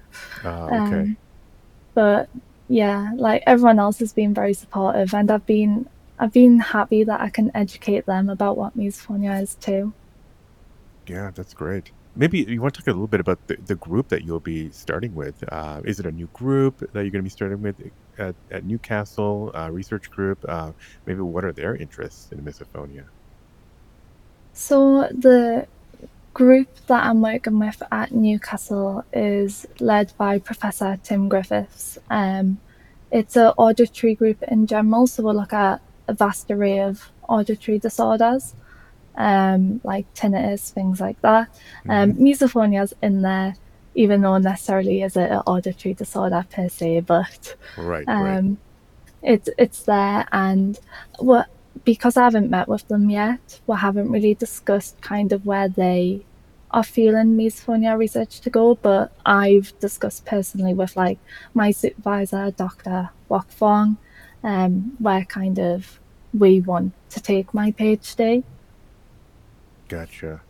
[0.44, 1.02] Oh, okay.
[1.02, 1.18] Um,
[1.94, 2.30] but
[2.68, 7.22] yeah, like everyone else has been very supportive and I've been I've been happy that
[7.22, 9.94] I can educate them about what misophonia is too.
[11.06, 11.92] Yeah, that's great.
[12.16, 14.70] Maybe you want to talk a little bit about the, the group that you'll be
[14.72, 15.44] starting with.
[15.50, 17.76] Uh, is it a new group that you're going to be starting with
[18.18, 20.44] at, at Newcastle uh, Research Group?
[20.48, 20.72] Uh,
[21.06, 23.06] maybe what are their interests in misophonia?
[24.54, 25.68] So the
[26.34, 31.98] group that I'm working with at Newcastle is led by Professor Tim Griffiths.
[32.10, 32.60] Um,
[33.12, 37.80] it's an auditory group in general, so we'll look at a vast array of auditory
[37.80, 38.54] disorders,
[39.22, 41.48] um, like tinnitus, things like that.
[41.90, 42.24] Um, Mm-hmm.
[42.26, 43.56] misophonia's in there,
[43.96, 48.40] even though necessarily is it an auditory disorder per se, but Right, right.
[48.40, 48.58] um,
[49.22, 50.80] it's it's there, and
[51.20, 51.48] what
[51.86, 56.26] because I haven't met with them yet, we haven't really discussed kind of where they
[56.72, 58.76] are feeling misophonia research to go.
[58.76, 61.20] But I've discussed personally with like
[61.54, 63.10] my supervisor, Dr.
[63.30, 63.98] Wok Fong,
[64.44, 66.00] um, where kind of
[66.34, 68.44] we want to take my PhD.
[69.92, 70.42] Gotcha.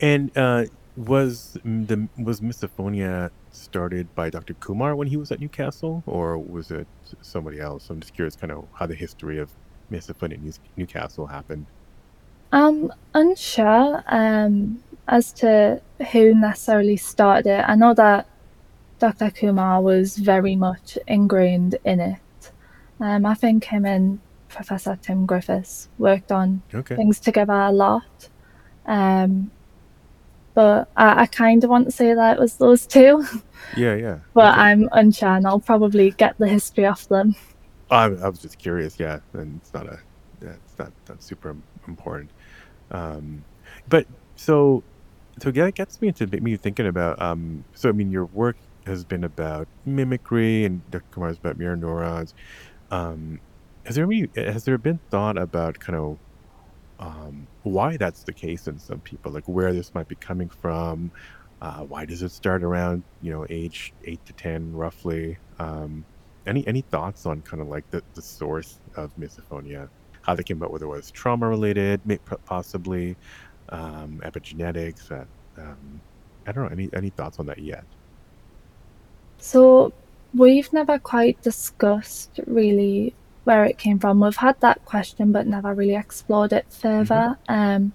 [0.00, 0.64] And uh,
[0.96, 4.54] was the was misophonia started by Dr.
[4.54, 6.88] Kumar when he was at Newcastle, or was it
[7.22, 7.90] somebody else?
[7.90, 9.52] I'm just curious, kind of how the history of
[9.92, 11.66] misophonia in Newcastle happened.
[12.52, 17.64] I'm unsure um, as to who necessarily started it.
[17.68, 18.26] I know that
[18.98, 19.30] Dr.
[19.30, 22.52] Kumar was very much ingrained in it.
[23.00, 26.96] Um, I think him and Professor Tim Griffiths worked on Okay.
[26.96, 28.30] things together a lot.
[28.86, 29.52] Um,
[30.54, 33.24] but I, I kind of want to say that it was those two,
[33.72, 34.20] Yeah, yeah.
[34.34, 34.58] but Okay.
[34.58, 37.36] I'm unsure and I'll probably get the history off them.
[37.90, 38.98] I, I was just curious.
[39.00, 40.00] Yeah, and it's not a,
[40.42, 41.56] yeah, it's not not super
[41.88, 42.32] important.
[42.90, 43.46] Um,
[43.88, 44.84] but so,
[45.42, 47.20] so that gets me into me thinking about.
[47.22, 51.04] Um, so I mean, your work has been about mimicry, and Dr.
[51.12, 52.34] Kumar's about mirror neurons.
[52.90, 53.40] Um,
[53.86, 56.18] has there any, has there been thought about kind of
[56.98, 61.10] um, why that's the case in some people, like where this might be coming from?
[61.60, 65.38] Uh, why does it start around you know age eight to ten roughly?
[65.58, 66.04] Um,
[66.46, 69.88] any any thoughts on kind of like the, the source of misophonia?
[70.22, 72.00] How they came about, whether it was trauma related,
[72.46, 73.16] possibly
[73.68, 75.10] um, epigenetics.
[75.10, 75.24] Uh,
[75.60, 76.00] um,
[76.46, 76.70] I don't know.
[76.70, 77.84] Any any thoughts on that yet?
[79.38, 79.92] So
[80.34, 84.20] we've never quite discussed really where it came from.
[84.20, 87.38] We've had that question, but never really explored it further.
[87.48, 87.92] Um,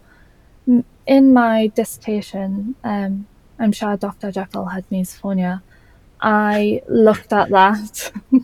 [1.06, 4.32] in my dissertation, um, I'm sure Dr.
[4.32, 5.62] Jekyll had misophonia.
[6.22, 8.12] I looked at that.
[8.32, 8.40] Yeah.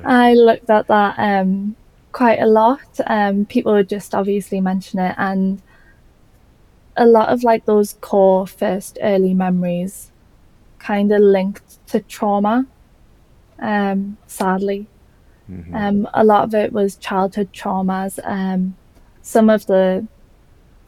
[0.04, 1.76] I looked at that um,
[2.12, 3.00] quite a lot.
[3.06, 5.60] Um, people would just obviously mention it, and
[6.96, 10.12] a lot of like those core first early memories
[10.78, 12.66] kind of linked to trauma.
[13.58, 14.86] Um, sadly,
[15.46, 18.18] hmm um, a lot of it was childhood traumas.
[18.24, 18.76] Um,
[19.22, 20.06] some of the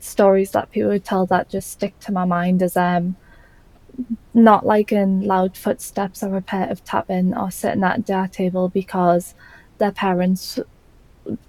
[0.01, 3.17] stories that people would tell that just stick to my mind is um,
[4.35, 9.35] not like in loud footsteps or repetitive tapping or sitting at a dinner table because
[9.79, 10.59] their parents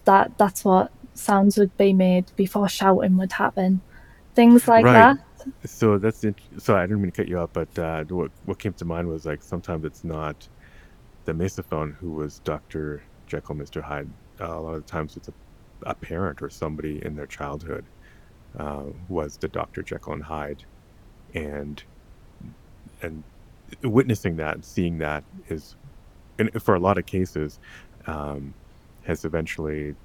[0.06, 3.82] that that's what sounds would be made before shouting would happen.
[4.36, 4.93] Things like Right.
[4.95, 5.17] that.
[5.65, 6.76] So that's int- so.
[6.76, 9.26] I didn't mean to cut you off, but uh, what what came to mind was
[9.26, 10.48] like sometimes it's not
[11.30, 14.10] the misophone who was Doctor Jekyll, Mister Hyde.
[14.42, 15.34] Uh, a lot of times it's a,
[15.86, 17.86] a parent or somebody in their childhood
[18.58, 20.63] uh, was the Doctor Jekyll and Hyde,
[21.36, 21.84] and
[23.04, 23.24] and
[23.84, 25.76] witnessing that, seeing that is,
[26.39, 27.60] and for a lot of cases,
[28.08, 28.56] um,
[29.04, 29.96] has eventually,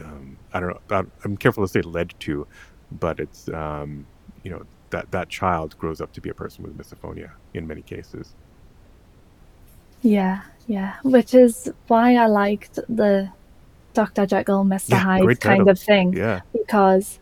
[0.00, 2.48] um, I don't know, I'm careful to say led to,
[2.90, 4.08] but it's, um,
[4.42, 7.82] you know, that that child grows up to be a person with misophonia in many
[7.82, 8.34] cases.
[10.04, 10.96] Yeah, yeah.
[11.02, 13.30] Which is why I liked the
[13.94, 14.26] Dr.
[14.26, 14.90] Jekyll, Mr.
[14.90, 17.18] Yeah, Hyde kind of thing Yeah, because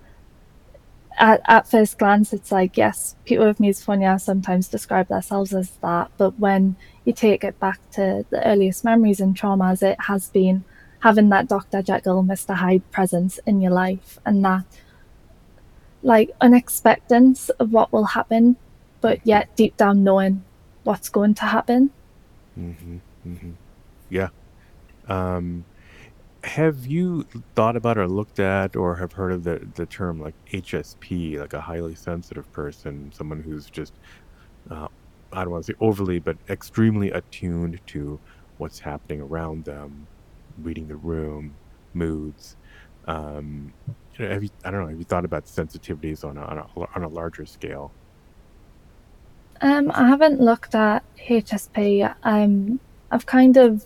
[1.18, 6.10] at, at first glance it's like yes people with misophonia sometimes describe themselves as that
[6.16, 10.64] but when you take it back to the earliest memories and traumas it has been
[11.00, 14.64] having that dr jekyll mr hyde presence in your life and that
[16.02, 18.56] like unexpectance of what will happen
[19.00, 20.42] but yet deep down knowing
[20.84, 21.90] what's going to happen
[22.56, 23.52] hmm hmm
[24.10, 24.28] yeah.
[25.08, 25.66] Um,
[26.44, 27.24] have you
[27.56, 31.54] thought about or looked at or have heard of the the term like HSP, like
[31.54, 33.98] a highly sensitive person, someone who's just
[34.70, 34.88] uh,
[35.32, 38.20] I don't want to say overly, but extremely attuned to
[38.58, 40.08] what's happening around them,
[40.58, 41.58] reading the room,
[41.94, 42.56] moods.
[43.08, 43.74] Um,
[44.18, 44.88] you know, have you, I don't know.
[44.90, 47.94] Have you thought about sensitivities on a, on a on a larger scale?
[49.62, 52.14] Um, I haven't looked at HSP.
[52.24, 53.84] Um, I've kind of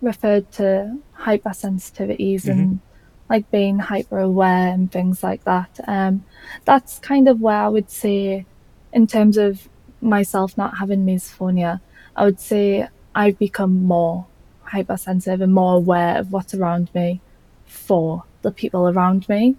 [0.00, 2.80] referred to hypersensitivities hmm and
[3.28, 5.80] like being hyper aware and things like that.
[5.86, 6.24] Um,
[6.64, 8.46] that's kind of where I would say,
[8.92, 9.68] in terms of
[10.00, 11.80] myself not having misophonia,
[12.16, 14.26] I would say I've become more
[14.62, 17.20] hypersensitive and more aware of what's around me
[17.66, 19.56] for the people around me.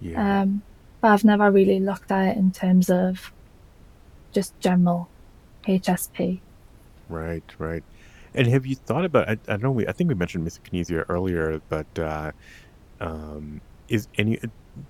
[0.00, 0.42] Yeah.
[0.42, 0.62] Um,
[1.02, 3.30] but I've never really looked at it in terms of
[4.32, 5.08] just general
[5.64, 6.40] HSP.
[7.08, 7.84] Right, right.
[8.34, 9.28] And have you thought about?
[9.28, 9.86] I, I don't know we.
[9.86, 12.32] I think we mentioned kinesia earlier, but uh,
[13.00, 14.38] um, is any,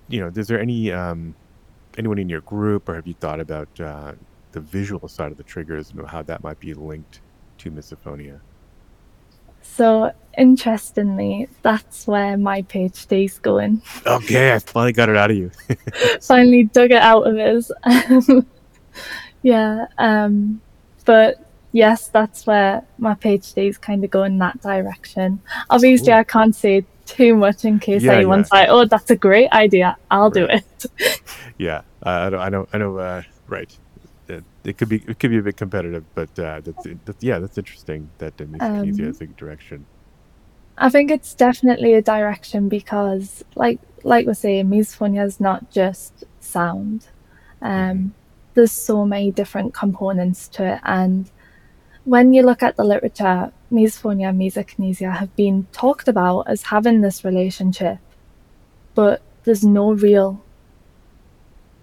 [0.09, 1.35] you know, is there any um,
[1.99, 4.13] anyone in your group, or have you thought about uh,
[4.53, 7.21] the visual side of the triggers and how that might be linked
[7.59, 8.41] to misophonia?
[9.63, 13.83] So interestingly, that's where my PhD is going.
[14.07, 15.51] Okay, I finally got it out of you.
[16.21, 17.71] finally dug it out of us.
[19.43, 20.61] yeah, um,
[21.05, 25.41] but yes, that's where my PhD is kind of going that direction.
[25.71, 26.17] Obviously, cool.
[26.17, 28.61] I can't say too much in case yeah, anyone's yeah.
[28.61, 29.97] like, "Oh, that's a great idea.
[30.11, 30.35] I'll right.
[30.35, 31.23] do it."
[31.59, 32.39] yeah, uh, I know.
[32.39, 32.69] I know.
[32.73, 32.99] I know.
[32.99, 33.77] Uh, right.
[34.29, 35.03] It, it, could be.
[35.07, 38.09] It could be a bit competitive, but uh, that's, that's yeah, that's interesting.
[38.19, 39.85] That uh, um, is a direction.
[40.79, 46.25] I think it's definitely a direction because, like, like we're saying, misophonia is not just
[46.41, 47.09] sound.
[47.61, 48.09] Um, mm-hmm.
[48.55, 51.31] There's so many different components to it, and
[52.05, 57.01] when you look at the literature, misophonia and misokinesia have been talked about as having
[57.01, 57.99] this relationship,
[58.95, 60.43] but there's no real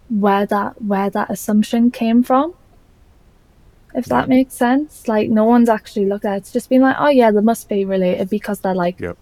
[0.09, 2.53] where that where that assumption came from.
[3.93, 4.35] If that yeah.
[4.35, 6.37] makes sense, like no one's actually looked at it.
[6.37, 9.17] It's just been like, oh yeah, they must be related because they're like yep.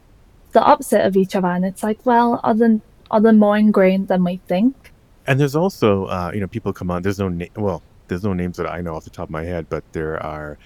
[0.51, 4.07] the opposite of each other, and it's like, well, are they, are they more ingrained
[4.09, 4.91] than we think?
[5.27, 7.01] And there's also, uh, you know, people come on.
[7.01, 7.29] There's no.
[7.55, 10.21] Well, there's no names that I know off the top of my head, but there
[10.23, 10.57] are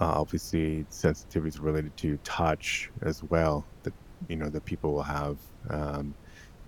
[0.00, 3.94] uh, obviously sensitivities related to touch as well that
[4.28, 5.40] you know that people will have
[5.70, 6.16] um,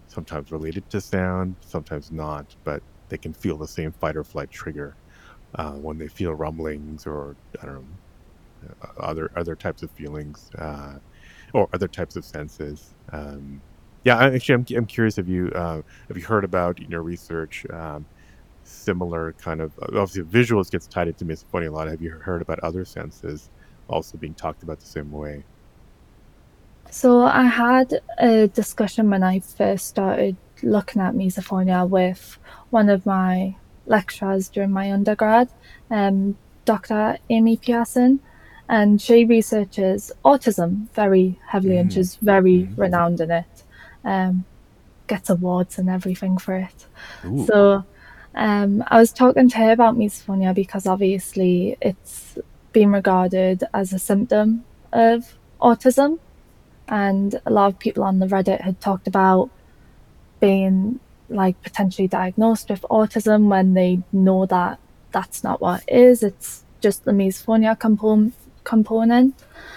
[0.08, 4.50] sometimes related to sound, sometimes not, but they can feel the same fight or flight
[4.50, 4.96] trigger
[5.56, 7.98] uh, when they feel rumblings or I don't know
[8.82, 10.98] uh, other other types of feelings uh,
[11.54, 12.94] or other types of senses.
[13.12, 13.62] Um,
[14.04, 17.66] yeah, actually, I'm, I'm curious if you uh, have you heard about in your research
[17.70, 18.06] um,
[18.64, 21.88] similar kind of obviously visuals gets tied into misophonia a lot.
[21.88, 23.50] Have you heard about other senses
[23.88, 25.44] also being talked about the same way?
[26.90, 32.38] So I had a discussion when I first started looking at misophonia with
[32.70, 33.54] one of my
[33.86, 35.48] lecturers during my undergrad,
[35.90, 37.18] um, Dr.
[37.28, 38.20] Amy Pearson,
[38.68, 41.80] and she researches autism very heavily, mm.
[41.80, 42.78] and she's very mm.
[42.78, 43.44] renowned in it.
[44.04, 44.44] Um,
[45.06, 46.86] gets awards and everything for it.
[47.24, 47.44] Ooh.
[47.44, 47.84] So
[48.34, 52.38] um, I was talking to her about misophonia because obviously it's
[52.72, 56.18] been regarded as a symptom of autism,
[56.88, 59.50] and a lot of people on the Reddit had talked about
[60.38, 64.78] being like potentially diagnosed with autism when they know that
[65.10, 66.22] that's not what it is.
[66.22, 68.34] It's just the misophonia component.
[68.62, 69.36] component.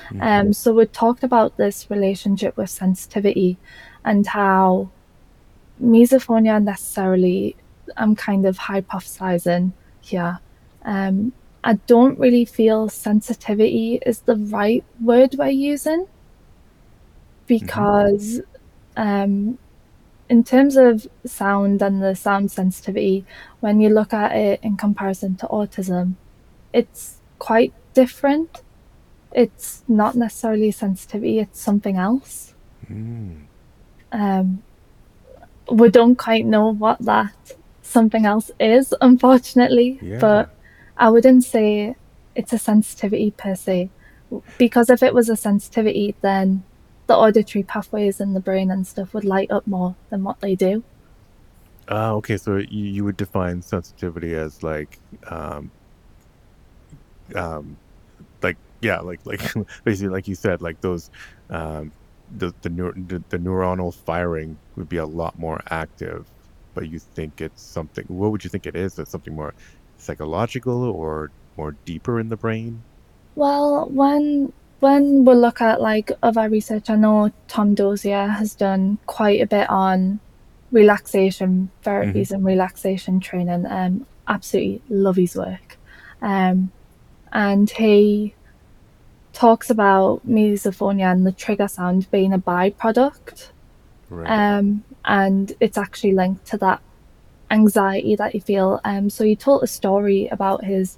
[0.10, 0.22] Mm-hmm.
[0.22, 3.58] Um, so we talked about this relationship with sensitivity
[4.06, 4.90] and how
[5.82, 7.56] misophonia necessarily
[7.98, 10.40] I'm kind of hypothesizing here.
[10.84, 11.34] Um,
[11.64, 16.08] I don't really feel sensitivity is the right word we're using
[17.48, 18.42] because,
[18.98, 19.02] mm-hmm.
[19.02, 19.58] um,
[20.30, 23.26] in terms of sound and the sound sensitivity,
[23.60, 26.16] when you look at it in comparison to autism,
[26.74, 28.62] it's quite different.
[29.32, 32.54] It's not necessarily sensitivity, it's something else.
[32.92, 33.44] Mm.
[34.14, 34.64] Um,
[35.70, 37.34] we don't quite know what that
[37.82, 40.00] something else is, unfortunately.
[40.02, 40.20] Yeah.
[40.20, 40.56] But
[40.98, 41.96] I wouldn't say
[42.36, 43.90] it's a sensitivity per se,
[44.58, 46.64] because if it was a sensitivity, then
[47.08, 50.56] the auditory pathways in the brain and stuff would light up more than what they
[50.56, 50.84] do.
[51.90, 55.70] Uh, okay, so you, you would define sensitivity as like, um,
[57.36, 57.76] um,
[58.42, 59.42] like yeah, like like
[59.84, 61.12] basically like you said, like those,
[61.50, 61.92] um,
[62.38, 66.26] the the, neur- the the neuronal firing would be a lot more active
[66.74, 68.98] but you think it's something what would you think it is?
[69.00, 69.54] Is something more
[69.98, 72.84] psychological or more deeper in the brain?
[73.36, 78.98] Well, when when we look at like other research, I know Tom Dozier has done
[79.06, 80.20] quite a bit on
[80.72, 82.36] relaxation therapies mm-hmm.
[82.36, 83.66] and relaxation training.
[83.68, 85.78] Um, absolutely love his work.
[86.22, 86.72] Um,
[87.32, 88.36] and he
[89.34, 93.50] talks about misophonia and the trigger sound being a byproduct.
[94.10, 94.30] Right.
[94.30, 96.82] Um, and it's actually linked to that
[97.50, 98.80] anxiety that you feel.
[98.84, 100.98] Um, so he told a story about his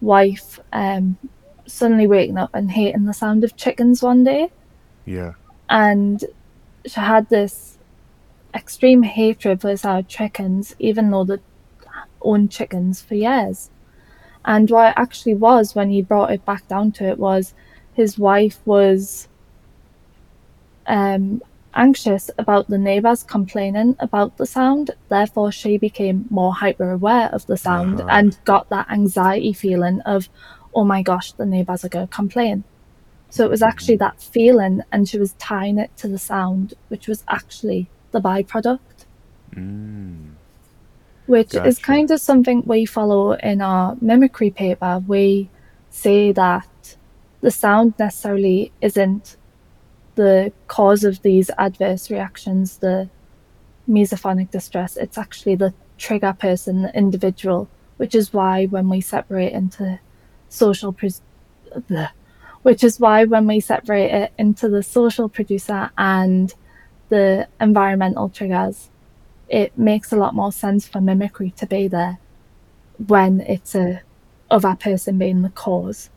[0.00, 1.16] wife um,
[1.66, 4.50] suddenly waking up and hating the sound of chickens one day.
[5.06, 5.32] Yeah.
[5.68, 6.24] And
[6.86, 7.78] she had this
[8.54, 11.38] extreme hatred for the sound of chickens, even though they
[12.20, 13.70] owned chickens for years.
[14.44, 17.54] And what it actually was when he brought it back down to it was
[17.94, 19.28] his wife was
[20.86, 21.42] um,
[21.74, 24.90] anxious about the neighbours complaining about the sound.
[25.08, 28.10] Therefore, she became more hyper aware of the sound uh-huh.
[28.10, 30.28] and got that anxiety feeling of,
[30.74, 32.64] oh my gosh, the neighbours are going to complain.
[33.30, 37.08] So it was actually that feeling, and she was tying it to the sound, which
[37.08, 38.78] was actually the byproduct.
[39.54, 40.32] Mm.
[41.26, 41.68] Which Gotcha.
[41.68, 45.02] is kind of something we follow in our mimicry paper.
[45.06, 45.48] We
[45.90, 46.96] say that
[47.40, 49.36] the sound necessarily isn't
[50.14, 53.08] the cause of these adverse reactions, the
[53.88, 54.96] misophonic distress.
[54.96, 59.98] It's actually the trigger person, the individual, which is why when we separate into
[60.48, 61.22] social, pres-
[61.88, 62.10] bleh.
[62.62, 66.54] which is why when we separate it into the social producer and
[67.08, 68.88] the environmental triggers,
[69.52, 72.18] it makes a lot more sense for mimicry to be there
[73.06, 74.00] when it's a
[74.50, 76.10] other person being the cause.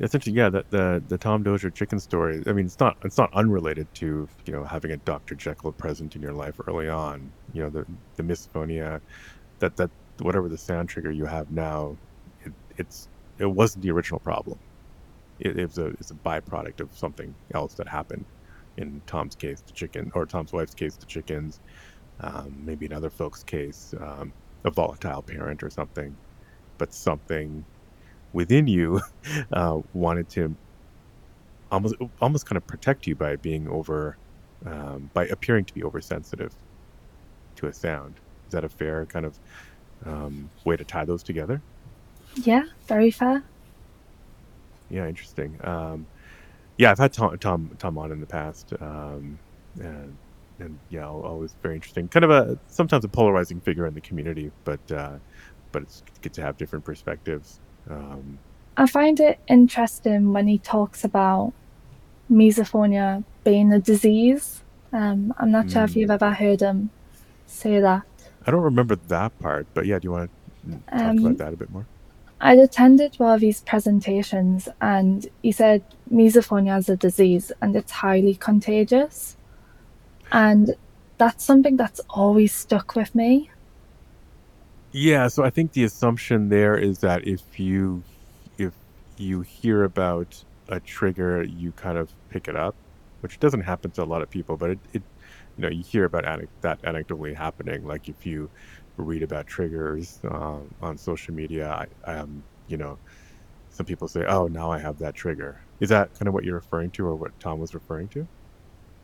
[0.00, 2.42] Essentially, yeah, the, the the Tom Dozier chicken story.
[2.46, 5.34] I mean, it's not it's not unrelated to you know having a Dr.
[5.34, 7.30] Jekyll present in your life early on.
[7.52, 9.00] You know, the the misophonia,
[9.58, 11.96] that that whatever the sound trigger you have now,
[12.44, 13.08] it, it's
[13.38, 14.58] it wasn't the original problem.
[15.40, 18.24] It, it was a it's a byproduct of something else that happened.
[18.76, 21.60] In Tom's case, the chicken, or Tom's wife's case, the chickens.
[22.20, 24.32] Um, maybe in other folks' case, um,
[24.64, 26.16] a volatile parent or something.
[26.78, 27.64] But something
[28.32, 29.00] within you
[29.52, 30.54] uh, wanted to
[31.70, 34.16] almost almost kind of protect you by being over
[34.66, 36.54] um, by appearing to be oversensitive
[37.56, 38.14] to a sound.
[38.46, 39.38] Is that a fair kind of
[40.04, 41.60] um, way to tie those together?
[42.36, 43.42] Yeah, very fair.
[44.90, 45.58] Yeah, interesting.
[45.64, 46.06] Um,
[46.78, 49.38] yeah, I've had Tom Tom Tom on in the past, um,
[49.80, 50.16] and
[50.58, 52.08] and yeah, always very interesting.
[52.08, 55.16] Kind of a sometimes a polarizing figure in the community, but uh,
[55.72, 57.60] but it's good to have different perspectives.
[57.88, 58.38] Um,
[58.76, 61.52] I find it interesting when he talks about
[62.30, 64.62] misophonia being a disease.
[64.92, 65.96] Um, I'm not sure if mm.
[65.96, 66.90] you've ever heard him
[67.46, 68.02] say that.
[68.46, 71.52] I don't remember that part, but yeah, do you want to talk about Um, that
[71.52, 71.86] a bit more?
[72.44, 75.82] I'd attended one of his presentations and he said
[76.12, 79.38] misophonia is a disease and it's highly contagious.
[80.30, 80.76] And
[81.16, 83.50] that's something that's always stuck with me.
[84.92, 88.02] Yeah, so I think the assumption there is that if you
[88.58, 88.74] if
[89.16, 92.74] you hear about a trigger, you kind of pick it up,
[93.22, 95.02] which doesn't happen to a lot of people, but it, it
[95.56, 97.86] you know, you hear about anec- that anecdotally happening.
[97.86, 98.50] Like if you
[98.96, 102.98] read about triggers um, on social media, I, um, you know,
[103.70, 106.54] some people say, "Oh, now I have that trigger." Is that kind of what you're
[106.54, 108.26] referring to, or what Tom was referring to?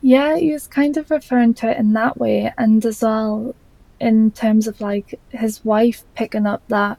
[0.03, 3.55] Yeah, he was kind of referring to it in that way, and as well
[3.99, 6.99] in terms of like his wife picking up that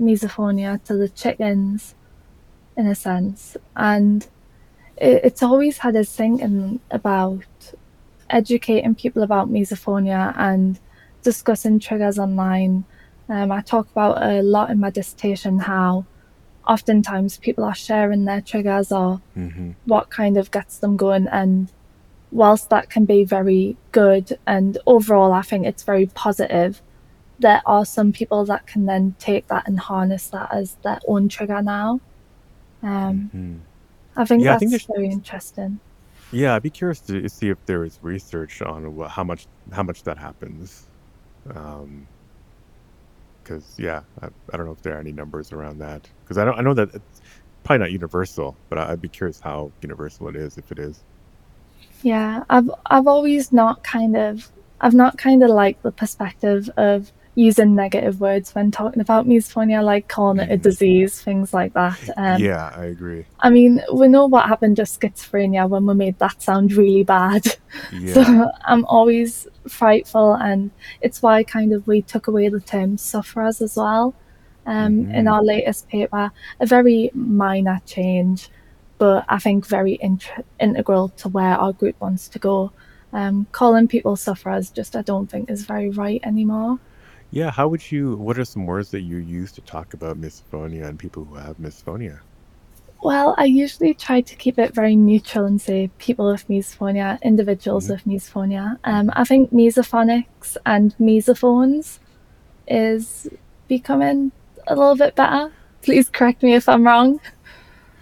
[0.00, 1.94] misophonia to the chickens,
[2.76, 3.56] in a sense.
[3.76, 4.26] And
[4.96, 7.44] it, it's always had us thinking about
[8.28, 10.78] educating people about misophonia and
[11.22, 12.84] discussing triggers online.
[13.28, 16.04] Um, I talk about a lot in my dissertation how
[16.66, 19.70] oftentimes people are sharing their triggers or Mm-hmm.
[19.86, 21.72] what kind of gets them going and
[22.32, 26.80] whilst that can be very good and overall I think it's very positive,
[27.38, 31.28] there are some people that can then take that and harness that as their own
[31.28, 32.00] trigger now.
[32.82, 33.56] Um, Mm-hmm.
[34.16, 35.80] I think Yeah, I think that's very interesting.
[36.32, 40.02] Yeah, I'd be curious to see if there is research on how much how much
[40.02, 40.88] that happens.
[41.54, 42.06] Um,
[43.42, 46.08] because yeah, I, I don't know if there are any numbers around that.
[46.22, 47.22] Because I don't I know that it's
[47.64, 51.00] probably not universal, but I, I'd be curious how universal it is if it is.
[52.02, 57.12] Yeah, I've I've always not kind of I've not kind of liked the perspective of
[57.40, 61.72] using negative words when talking about misophonia, like calling it a hmm disease, things like
[61.74, 62.00] that.
[62.16, 63.26] Um, Yeah, I agree.
[63.40, 67.44] I mean, we know what happened to schizophrenia when we made that sound really bad.
[67.90, 68.14] Yeah.
[68.24, 70.70] So I'm always frightful, and
[71.00, 74.14] it's why kind of we took away the term sufferers as well.
[74.66, 76.30] Um, in hmm our latest paper,
[76.60, 78.50] a very minor change,
[78.98, 80.30] but I think very int-
[80.60, 82.72] integral to where our group wants to go.
[83.12, 86.78] Um, calling people sufferers just I don't think is very right anymore.
[87.30, 88.16] Yeah, how would you?
[88.16, 91.58] What are some words that you use to talk about misophonia and people who have
[91.58, 92.20] misophonia?
[93.02, 97.86] Well, I usually try to keep it very neutral and say people with misophonia, individuals
[97.86, 98.78] hmm with misophonia.
[98.84, 102.00] Um, I think misophonics and misophones
[102.68, 103.28] is
[103.68, 104.32] becoming
[104.66, 105.52] a little bit better.
[105.82, 107.20] Please correct me if I'm wrong.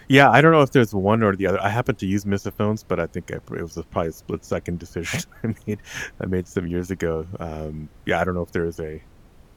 [0.09, 1.61] Yeah, I don't know if there's one or the other.
[1.63, 4.79] I happen to use misophones, but I think I, it was probably a split second
[4.85, 5.83] decision I made.
[6.21, 7.27] I made some years ago.
[7.39, 9.03] Um, yeah, I don't know if there is a,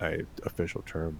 [0.02, 1.20] a official term.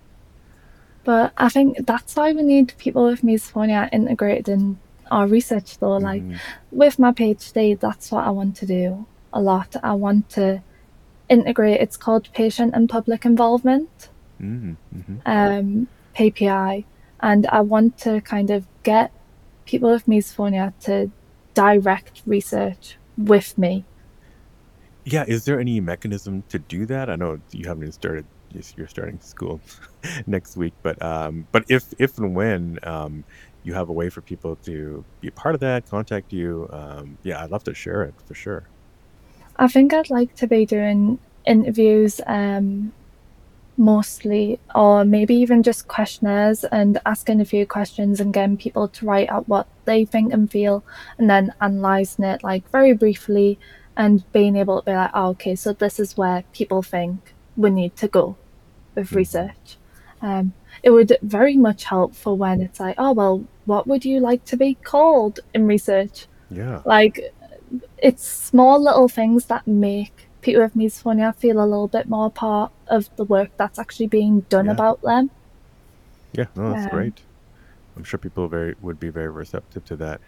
[1.04, 4.78] But I think that's why we need people with misophonia integrated in
[5.10, 5.98] our research, though.
[5.98, 6.36] Like hmm
[6.72, 9.76] with my PhD, that's what I want to do a lot.
[9.84, 10.64] I want to
[11.30, 14.10] integrate, it's called patient and public involvement.
[14.40, 16.86] hmm hmm um, PPI,
[17.22, 19.12] and I want to kind of get
[19.66, 21.12] people with misophonia to
[21.54, 23.86] direct research with me.
[25.06, 27.10] Yeah, is there any mechanism to do that?
[27.10, 28.26] I know you haven't even started.
[28.78, 29.60] You're starting school
[30.28, 33.24] next week, but um, but if if and when um,
[33.64, 37.18] you have a way for people to be a part of that, contact you, um,
[37.24, 38.64] yeah, I'd love to share it for sure.
[39.58, 42.94] I think I'd like to be doing interviews um,
[43.78, 49.06] mostly, or maybe even just questionnaires and asking a few questions and getting people to
[49.06, 50.84] write out what they think and feel,
[51.18, 53.60] and then analysing it like very briefly
[53.98, 57.70] and being able to be like, oh, okay, so this is where people think we
[57.70, 58.36] need to go
[58.96, 59.16] with mm-hmm.
[59.18, 59.78] research.
[60.22, 64.20] Um, it would very much help for when it's like, oh, well, what would you
[64.20, 66.28] like to be called in research?
[66.50, 66.82] Yeah.
[66.86, 67.34] Like,
[67.98, 72.72] it's small little things that make people with misophonia feel a little bit more part
[72.88, 74.72] of the work that's actually being done yeah.
[74.72, 75.30] about them.
[76.34, 77.22] Yeah, no, that's um, great.
[77.96, 80.22] I'm sure people very would be very receptive to that.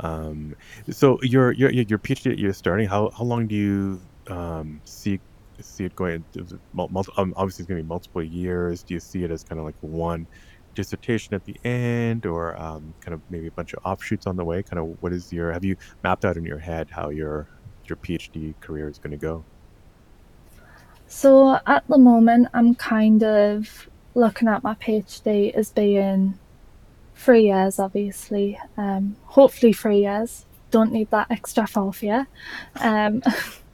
[0.00, 0.56] Um,
[0.90, 2.88] so your your your PhD you're starting.
[2.88, 5.20] How how long do you um, see
[5.62, 6.24] see it going?
[6.38, 8.82] Um, obviously, it's going to be multiple years.
[8.82, 10.26] Do you see it as kind of like one
[10.74, 14.44] dissertation at the end, or um, kind of maybe a bunch of offshoots on the
[14.44, 14.62] way?
[14.62, 17.48] Kind of what is your have you mapped out in your head how your
[17.86, 19.44] your PhD career is going to go?
[21.06, 26.38] So at the moment, I'm kind of looking at my PhD as being
[27.16, 28.58] three years, obviously.
[28.76, 30.46] Um, hopefully, three years.
[30.70, 32.28] Don't need that extra fourth year.
[32.76, 33.22] Um,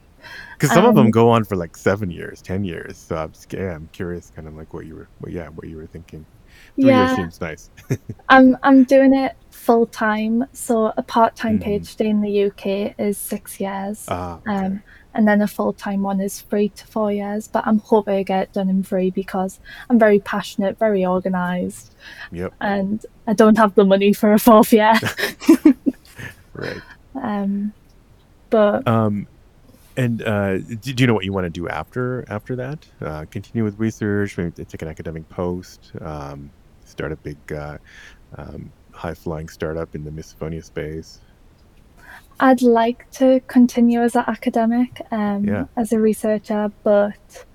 [0.57, 2.97] because some um, of them go on for like seven years, ten years.
[2.97, 5.77] So I'm, yeah, I'm curious, kind of like what you were, well, yeah, what you
[5.77, 6.25] were thinking.
[6.75, 7.69] Three yeah, years seems nice.
[8.29, 10.45] I'm I'm doing it full time.
[10.53, 11.81] So a part time mm.
[11.81, 14.05] PhD in the UK is six years.
[14.07, 14.51] Ah, okay.
[14.51, 14.83] Um,
[15.13, 17.47] and then a full time one is three to four years.
[17.47, 21.93] But I'm hoping to get it done in three because I'm very passionate, very organised.
[22.31, 22.53] Yep.
[22.61, 24.93] And I don't have the money for a fourth year.
[26.53, 26.81] right.
[27.15, 27.73] Um,
[28.49, 29.27] but um,
[29.97, 32.85] and uh, do you know what you want to do after after that?
[33.01, 36.51] Uh, continue with research, maybe take an academic post, um,
[36.85, 37.77] start a big uh,
[38.37, 41.19] um, high flying startup in the misophonia space.
[42.39, 45.65] I'd like to continue as an academic, um, yeah.
[45.75, 47.45] as a researcher, but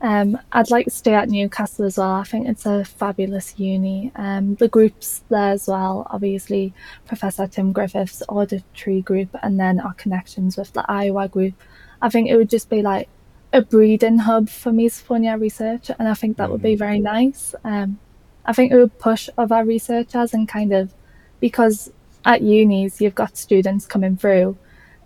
[0.00, 2.12] um, I'd like to stay at Newcastle as well.
[2.12, 4.12] I think it's a fabulous uni.
[4.16, 6.74] Um, the groups there as well, obviously,
[7.06, 11.54] Professor Tim Griffiths' auditory group, and then our connections with the IWA group.
[12.02, 13.08] I think it would just be like
[13.52, 16.78] a breeding hub for misophonia research, and I think that would be mm-hmm.
[16.78, 17.54] very nice.
[17.64, 17.98] Um,
[18.44, 20.92] I think it would push other researchers and kind of
[21.40, 21.90] because
[22.24, 24.56] at unis you've got students coming through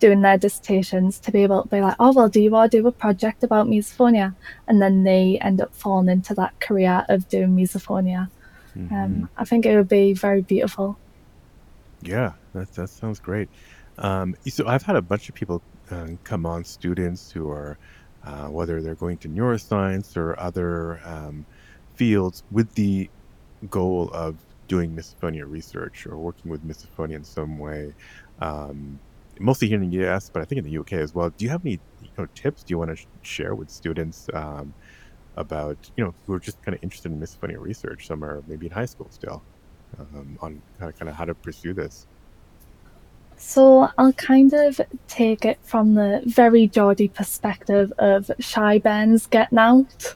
[0.01, 2.80] doing their dissertations to be able to be like, oh well, do you want to
[2.80, 4.34] do a project about misophonia?
[4.66, 8.28] And then they end up falling into that career of doing misophonia.
[8.76, 8.94] Mm-hmm.
[8.94, 10.98] Um, I think it would be very beautiful.
[12.03, 13.48] Yeah, that that sounds great.
[13.98, 17.78] Um, so I've had a bunch of people uh, come on, students who are
[18.24, 21.44] uh, whether they're going to neuroscience or other um,
[21.94, 23.09] fields with the
[23.68, 24.36] goal of
[24.68, 27.92] doing misophonia research or working with misophonia in some way.
[28.40, 28.98] Um,
[29.41, 31.30] mostly here in the US, but I think in the UK as well.
[31.30, 34.28] Do you have any you know, tips do you want to sh- share with students
[34.34, 34.72] um,
[35.36, 38.07] about, you know, who are just kind of interested in misophonia research?
[38.07, 39.43] Some are maybe in high school still
[39.99, 42.07] um, on kind of, kind of how to pursue this.
[43.36, 49.59] So I'll kind of take it from the very Geordie perspective of shy Ben's getting
[49.59, 50.14] out.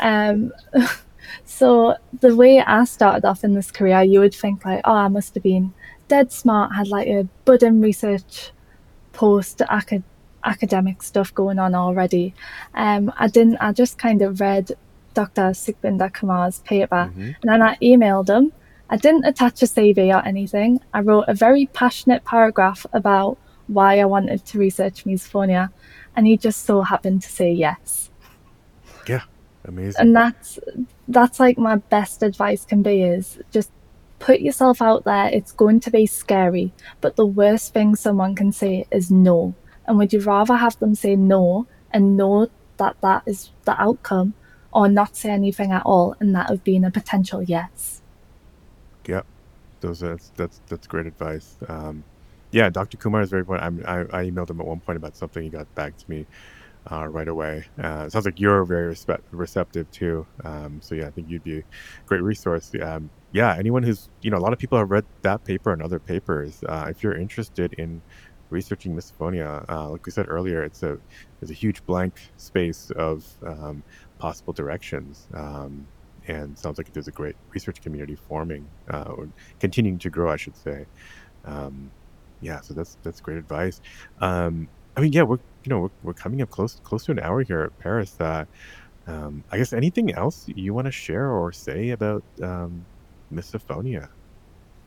[0.00, 0.52] Um,
[1.46, 5.08] so the way I started off in this career, you would think like, oh, I
[5.08, 5.72] must have been
[6.12, 8.50] dead smart, had like a budding research
[9.14, 10.10] post acad-
[10.44, 12.34] academic stuff going on already.
[12.74, 13.56] Um, I didn't.
[13.66, 14.72] I just kind of read
[15.14, 15.46] Dr.
[15.62, 17.30] Sukhbinder Kumar's paper, mm-hmm.
[17.40, 18.52] and then I emailed him.
[18.90, 20.80] I didn't attach a CV or anything.
[20.92, 23.38] I wrote a very passionate paragraph about
[23.68, 25.70] why I wanted to research misophonia,
[26.14, 28.10] and he just so happened to say yes.
[29.08, 29.22] Yeah,
[29.64, 29.98] amazing.
[29.98, 30.58] And that's
[31.08, 33.70] that's like my best advice can be is just
[34.22, 35.26] put yourself out there.
[35.26, 39.54] It's going to be scary, but the worst thing someone can say is no.
[39.84, 44.34] And would you rather have them say no and know that that is the outcome,
[44.72, 48.00] or not say anything at all and that have been a potential yes?
[49.06, 49.26] Yep,
[49.80, 51.56] those that's that's that's great advice.
[51.68, 52.04] Um,
[52.52, 52.98] yeah, Dr.
[52.98, 53.40] Kumar is very.
[53.40, 53.84] Important.
[53.86, 55.42] I, I emailed him at one point about something.
[55.42, 56.26] He got back to me
[56.90, 57.64] uh, right away.
[57.80, 58.94] Uh, sounds like you're very
[59.30, 60.26] receptive too.
[60.44, 61.62] Um, so yeah, I think you'd be a
[62.06, 62.72] great resource.
[62.80, 65.82] Um, yeah, anyone who's you know a lot of people have read that paper and
[65.82, 66.62] other papers.
[66.68, 68.02] Uh, if you're interested in
[68.50, 70.98] researching misophonia, uh, like we said earlier, it's a
[71.40, 73.82] there's a huge blank space of um,
[74.18, 75.28] possible directions.
[75.34, 75.86] Um,
[76.28, 79.28] and sounds like there's a great research community forming uh, or
[79.58, 80.86] continuing to grow, I should say.
[81.44, 81.90] Um,
[82.40, 83.80] yeah, so that's that's great advice.
[84.20, 87.20] Um, I mean, yeah, we're you know we're, we're coming up close close to an
[87.20, 88.16] hour here at Paris.
[88.20, 88.44] Uh,
[89.06, 92.84] um, I guess anything else you want to share or say about um,
[93.32, 94.08] Misophonia?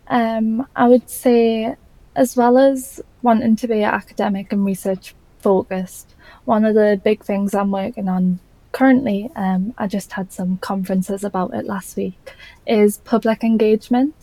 [0.07, 1.75] Um, I would say,
[2.15, 6.15] as well as wanting to be academic and research focused,
[6.45, 8.39] one of the big things I'm working on
[8.71, 12.33] currently, um, I just had some conferences about it last week,
[12.67, 14.15] is public engagement.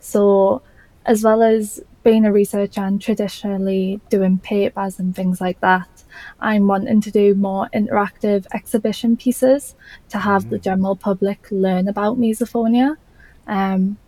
[0.00, 0.62] So,
[1.06, 5.90] as well as being a researcher and traditionally doing papers and things like that,
[6.40, 9.74] I'm wanting to do more interactive exhibition pieces
[10.08, 10.52] to have mm-hmm.
[10.52, 12.96] the general public learn about misophonia.
[13.46, 13.98] Um,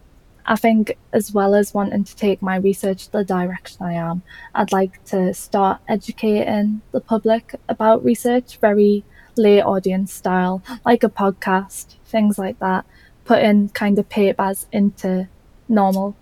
[0.47, 4.23] I think, as well as wanting to take my research the direction I am,
[4.55, 9.05] I'd like to start educating the public about research, very
[9.37, 12.87] lay audience style, like a podcast, things like that,
[13.27, 15.29] putting kind of papers into
[15.69, 16.17] normal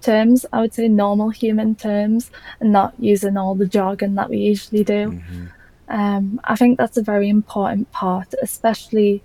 [0.00, 2.30] terms, I would say normal human terms,
[2.60, 5.10] and not using all the jargon that we usually do.
[5.10, 5.46] Mm-hmm.
[5.88, 9.22] Um, I think that's a very important part, especially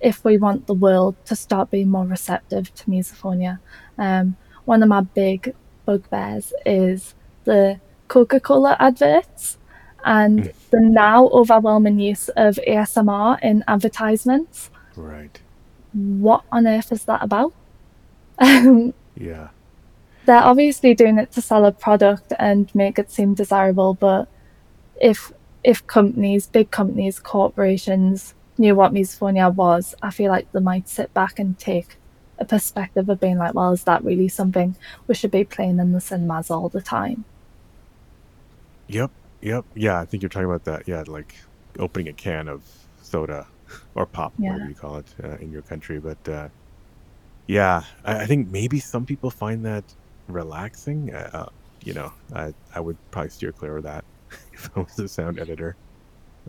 [0.00, 3.60] if we want the world to start being more receptive to misophonia.
[3.96, 5.54] Um, one of my big
[5.86, 7.14] bugbears is
[7.44, 9.58] the Coca Cola adverts
[10.04, 10.54] and mm.
[10.70, 14.70] the now overwhelming use of ASMR in advertisements.
[14.96, 15.40] Right.
[15.92, 17.52] What on earth is that about?
[19.16, 19.48] yeah
[20.24, 24.28] they're obviously doing it to sell a product and make it seem desirable, but
[25.00, 25.32] if
[25.64, 31.14] if companies, big companies, corporations knew what misophonia was, I feel like they might sit
[31.14, 31.96] back and take
[32.38, 34.74] a perspective of being like, well, is that really something
[35.06, 37.24] we should be playing in the cinemas all the time?
[38.88, 39.10] Yep,
[39.40, 40.00] yep, yeah.
[40.00, 40.88] I think you're talking about that.
[40.88, 41.36] Yeah, like
[41.78, 42.62] opening a can of
[43.00, 43.46] soda
[43.94, 44.52] or pop, yeah.
[44.52, 45.98] whatever you call it uh, in your country.
[45.98, 46.48] But uh,
[47.46, 49.84] yeah, I, I think maybe some people find that
[50.32, 51.14] relaxing.
[51.14, 51.46] Uh, uh,
[51.84, 54.04] you know, I I would probably steer clear of that
[54.52, 55.76] if I was a sound editor.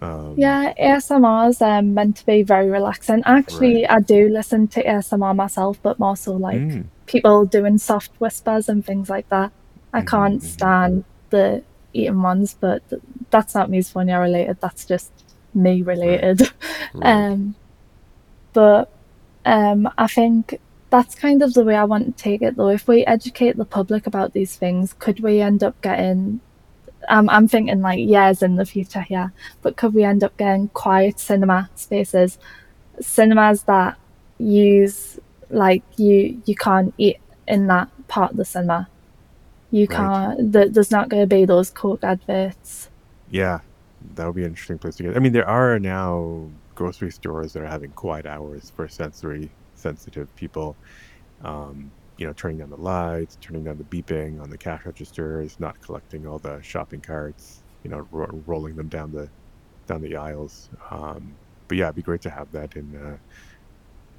[0.01, 3.21] Um, yeah, ASMR is um, meant to be very relaxing.
[3.25, 3.91] Actually, right.
[3.91, 6.85] I do listen to ASMR myself, but more so like mm.
[7.05, 9.51] people doing soft whispers and things like that.
[9.93, 10.47] I mm-hmm, can't mm-hmm.
[10.47, 11.63] stand the
[11.93, 12.81] eating ones, but
[13.29, 14.59] that's not misophonia related.
[14.61, 15.11] That's just
[15.53, 16.41] me related.
[16.41, 16.49] Right.
[16.95, 17.07] Right.
[17.11, 17.55] um,
[18.53, 18.91] but
[19.45, 20.59] um, I think
[20.93, 22.69] that's kind of the way I want to take it though.
[22.69, 26.39] If we educate the public about these things, could we end up getting
[27.09, 29.33] um, I'm thinking like years in the future here,
[29.63, 32.37] but could we end up getting quiet cinema spaces,
[33.01, 33.97] cinemas that
[34.37, 35.19] use
[35.49, 37.17] like you you can't eat
[37.47, 38.87] in that part of the cinema.
[39.71, 40.53] You can't.
[40.53, 42.91] Th- there's not going to be those Coke adverts.
[43.31, 43.61] Yeah,
[44.13, 45.17] that would be an interesting place to get.
[45.17, 49.49] I mean, there are now grocery stores that are having quiet hours for sensory
[49.83, 50.79] sensitive people.
[51.41, 55.59] Um, you know, turning down the lights, turning down the beeping on the cash registers,
[55.59, 59.29] not collecting all the shopping carts, you know, ro- rolling them down the
[59.87, 60.69] down the aisles.
[60.91, 63.17] Um, but yeah, it'd be great to have that in uh,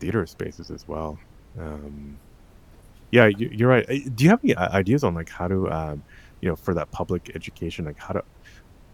[0.00, 1.22] theater spaces as well.
[1.58, 2.20] Um,
[3.10, 3.86] yeah, you, are right.
[4.14, 6.04] Do you have any uh, ideas on like how to, um,
[6.40, 8.22] you know, for that public education, like how to,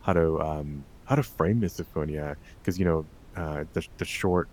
[0.01, 2.37] how to, um, how to frame misophonia?
[2.63, 4.51] Because you know, uh, the the short,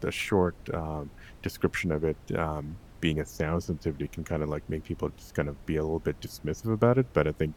[0.00, 1.12] the short um,
[1.42, 5.34] description of it um, being a sound sensitivity can kind of like make people just
[5.34, 7.06] kind of be a little bit dismissive about it.
[7.12, 7.54] But I think,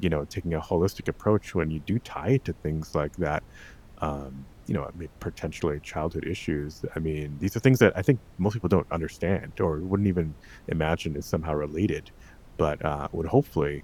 [0.00, 3.42] you know, taking a holistic approach when you do tie it to things like that,
[4.00, 4.88] um, you know,
[5.20, 6.84] potentially childhood issues.
[6.94, 10.34] I mean, these are things that I think most people don't understand or wouldn't even
[10.68, 12.10] imagine is somehow related,
[12.56, 13.82] but uh, would hopefully,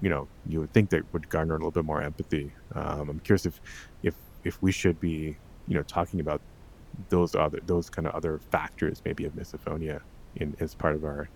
[0.00, 2.52] you know, you would think that would garner a little bit more empathy.
[2.74, 3.60] Um, I'm curious if,
[4.02, 5.36] if, if we should be,
[5.66, 6.40] you know, talking about
[7.08, 10.00] those other those kind of other factors maybe of misophonia
[10.36, 11.28] in as part of our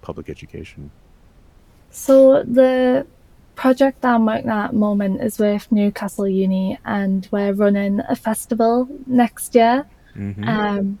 [0.00, 0.90] public education.
[1.90, 3.06] So the
[3.54, 8.16] project that I'm working at the moment is with Newcastle Uni, and we're running a
[8.16, 9.86] festival next year.
[10.16, 10.48] Mm-hmm.
[10.48, 10.98] Um,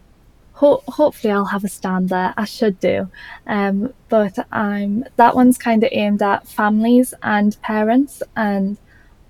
[0.52, 2.34] ho- hopefully, I'll have a stand there.
[2.36, 3.08] I should do,
[3.46, 8.76] um, but I'm that one's kind of aimed at families and parents and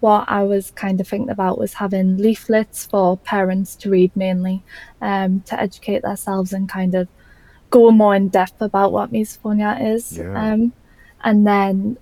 [0.03, 4.65] what I was kind of thinking about was having leaflets for parents to read mainly
[5.01, 7.07] um, to educate themselves and kind of
[7.71, 10.19] go more in depth about what misophonia is.
[10.19, 10.35] Yeah.
[10.35, 10.73] Um,
[11.23, 11.99] and then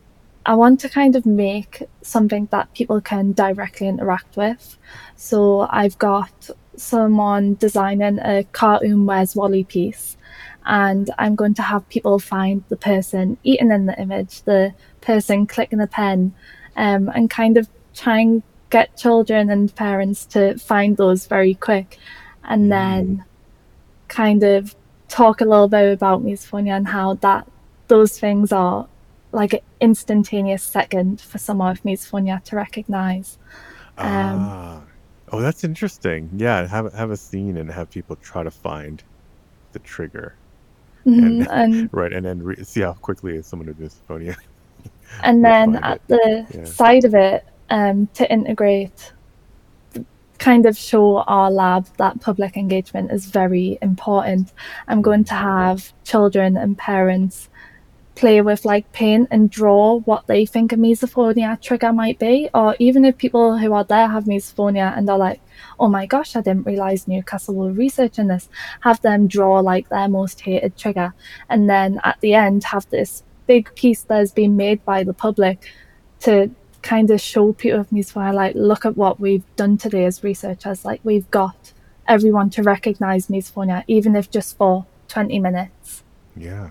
[0.46, 4.78] I want to kind of make something that people can directly interact with.
[5.16, 10.16] So I've got someone designing a cartoon Where's Wally piece.
[10.64, 14.72] And I'm going to have people find the person eating in the image, the
[15.02, 16.34] person clicking the pen,
[16.76, 21.98] um, and kind of try and get children and parents to find those very quick
[22.44, 22.68] and mm.
[22.70, 23.24] then
[24.08, 24.74] kind of
[25.08, 27.46] talk a little bit about misophonia and how that
[27.88, 28.86] those things are
[29.32, 33.38] like an instantaneous second for someone with misophonia to recognize.
[33.98, 34.82] Um, ah.
[35.32, 36.28] Oh, that's interesting.
[36.36, 39.02] Yeah, have have a scene and have people try to find
[39.72, 40.34] the trigger.
[41.06, 44.36] mhm, and Right, and then re- see how quickly someone with misophonia
[45.22, 46.08] and then at it.
[46.08, 46.64] the Yeah.
[46.64, 49.12] side of it um, to integrate
[50.40, 54.52] kind of show our lab that public engagement is very important.
[54.88, 57.50] I'm going to have children and parents
[58.14, 62.50] play with like paint and draw what they think a misophonia trigger might be.
[62.52, 65.40] Or even if people who are there have misophonia and are like
[65.78, 68.48] oh my gosh i didn't realize newcastle were researching this
[68.80, 71.14] have them draw like their most hated trigger.
[71.48, 75.14] And then at the end have this big piece that has been made by the
[75.14, 75.72] public
[76.20, 76.50] to
[76.82, 81.30] kind of show misophonia like look at what we've done today as researchers like we've
[81.30, 81.72] got
[82.08, 86.04] everyone to recognize misophonia even if just for 20 minutes
[86.36, 86.70] Yeah,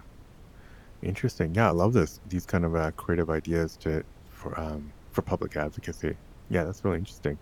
[1.02, 1.56] interesting.
[1.56, 2.20] Yeah, I love this.
[2.30, 6.18] These kind of uh, creative ideas to for um, for public advocacy.
[6.50, 7.40] Yeah, that's really interesting.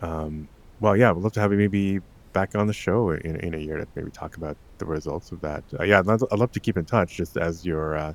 [0.00, 0.48] Um,
[0.80, 2.00] well, yeah, we'd love to have you maybe
[2.32, 5.40] back on the show in, in a year to maybe talk about the results of
[5.42, 5.64] that.
[5.78, 8.14] Uh, yeah, I'd love to keep in touch just as your uh,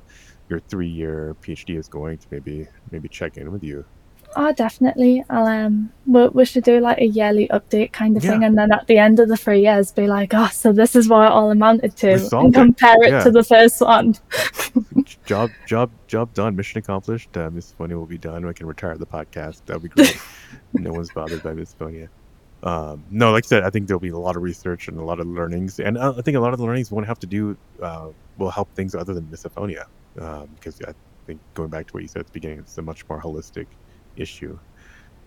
[0.50, 3.84] your three year PhD is going to maybe maybe check in with you.
[4.36, 5.74] oh definitely i'll um
[6.06, 8.96] we, we should do like a yearly update kind of thing and then at the
[9.06, 11.92] end of the three years be like oh so this is what it all amounted
[11.96, 12.60] to and solved it.
[12.60, 13.24] compare it Yeah.
[13.24, 14.14] to the first one
[15.32, 16.54] job job job done.
[16.56, 17.36] Mission accomplished.
[17.36, 18.46] Uh, Misophonia will be done.
[18.46, 19.56] We can retire the podcast.
[19.66, 20.20] That would be great.
[20.74, 22.08] no one's bothered by misophonia.
[22.62, 25.02] Um, no, like I said, I think there'll be a lot of research and a
[25.10, 27.26] lot of learnings, and uh, I think a lot of the learnings won't have to
[27.26, 29.84] do uh, will help things other than misophonia,
[30.18, 30.92] um, because I
[31.26, 33.66] think going back to what you said at the beginning, it's a much more holistic
[34.16, 34.58] issue.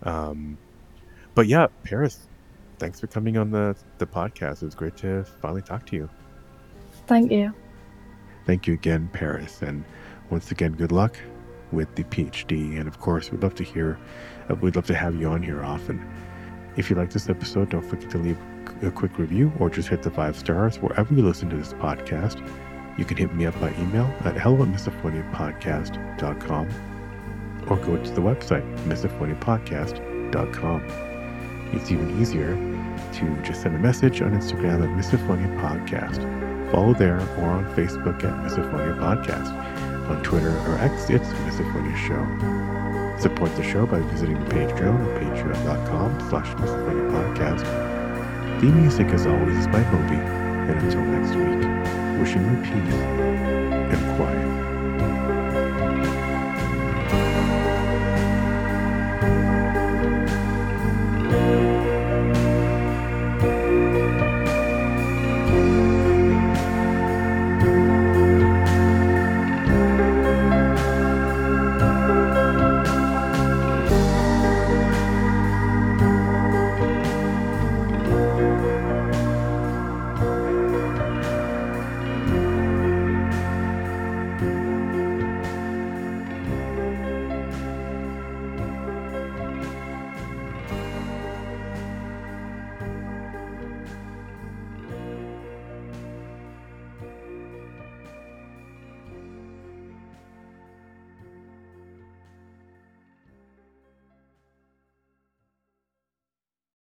[0.03, 0.57] Um,
[1.35, 2.27] but yeah, Paris,
[2.79, 4.61] thanks for coming on the the podcast.
[4.61, 6.09] It was great to finally talk to you.
[7.07, 7.53] thank you
[8.45, 9.61] Thank you again, Paris.
[9.61, 9.85] And
[10.29, 11.17] once again, good luck
[11.71, 12.77] with the PhD.
[12.77, 13.97] And of course, we'd love to hear,
[14.49, 16.05] uh, we'd love to have you on here often.
[16.75, 18.37] If you like this episode, don't forget to leave
[18.81, 22.45] a quick review or just hit the five stars wherever you listen to this podcast.
[22.97, 26.69] You can hit me up by email at hello at misophoniapodcast.com
[27.67, 30.83] or go to the website, misophoniapodcast.com.
[31.73, 32.55] It's even easier
[33.13, 36.21] to just send a message on Instagram at Misophonia Podcast.
[36.71, 39.51] Follow there or on Facebook at Misophonia Podcast.
[40.09, 42.23] On Twitter or X, it's Misophonia Show.
[43.19, 47.63] Support the show by visiting the Patreon at patreon.com slash Misophonia Podcast.
[48.59, 50.15] The music, as always, is by Moby.
[50.15, 51.63] And until next week,
[52.19, 52.93] wishing you peace
[53.93, 54.52] and quiet.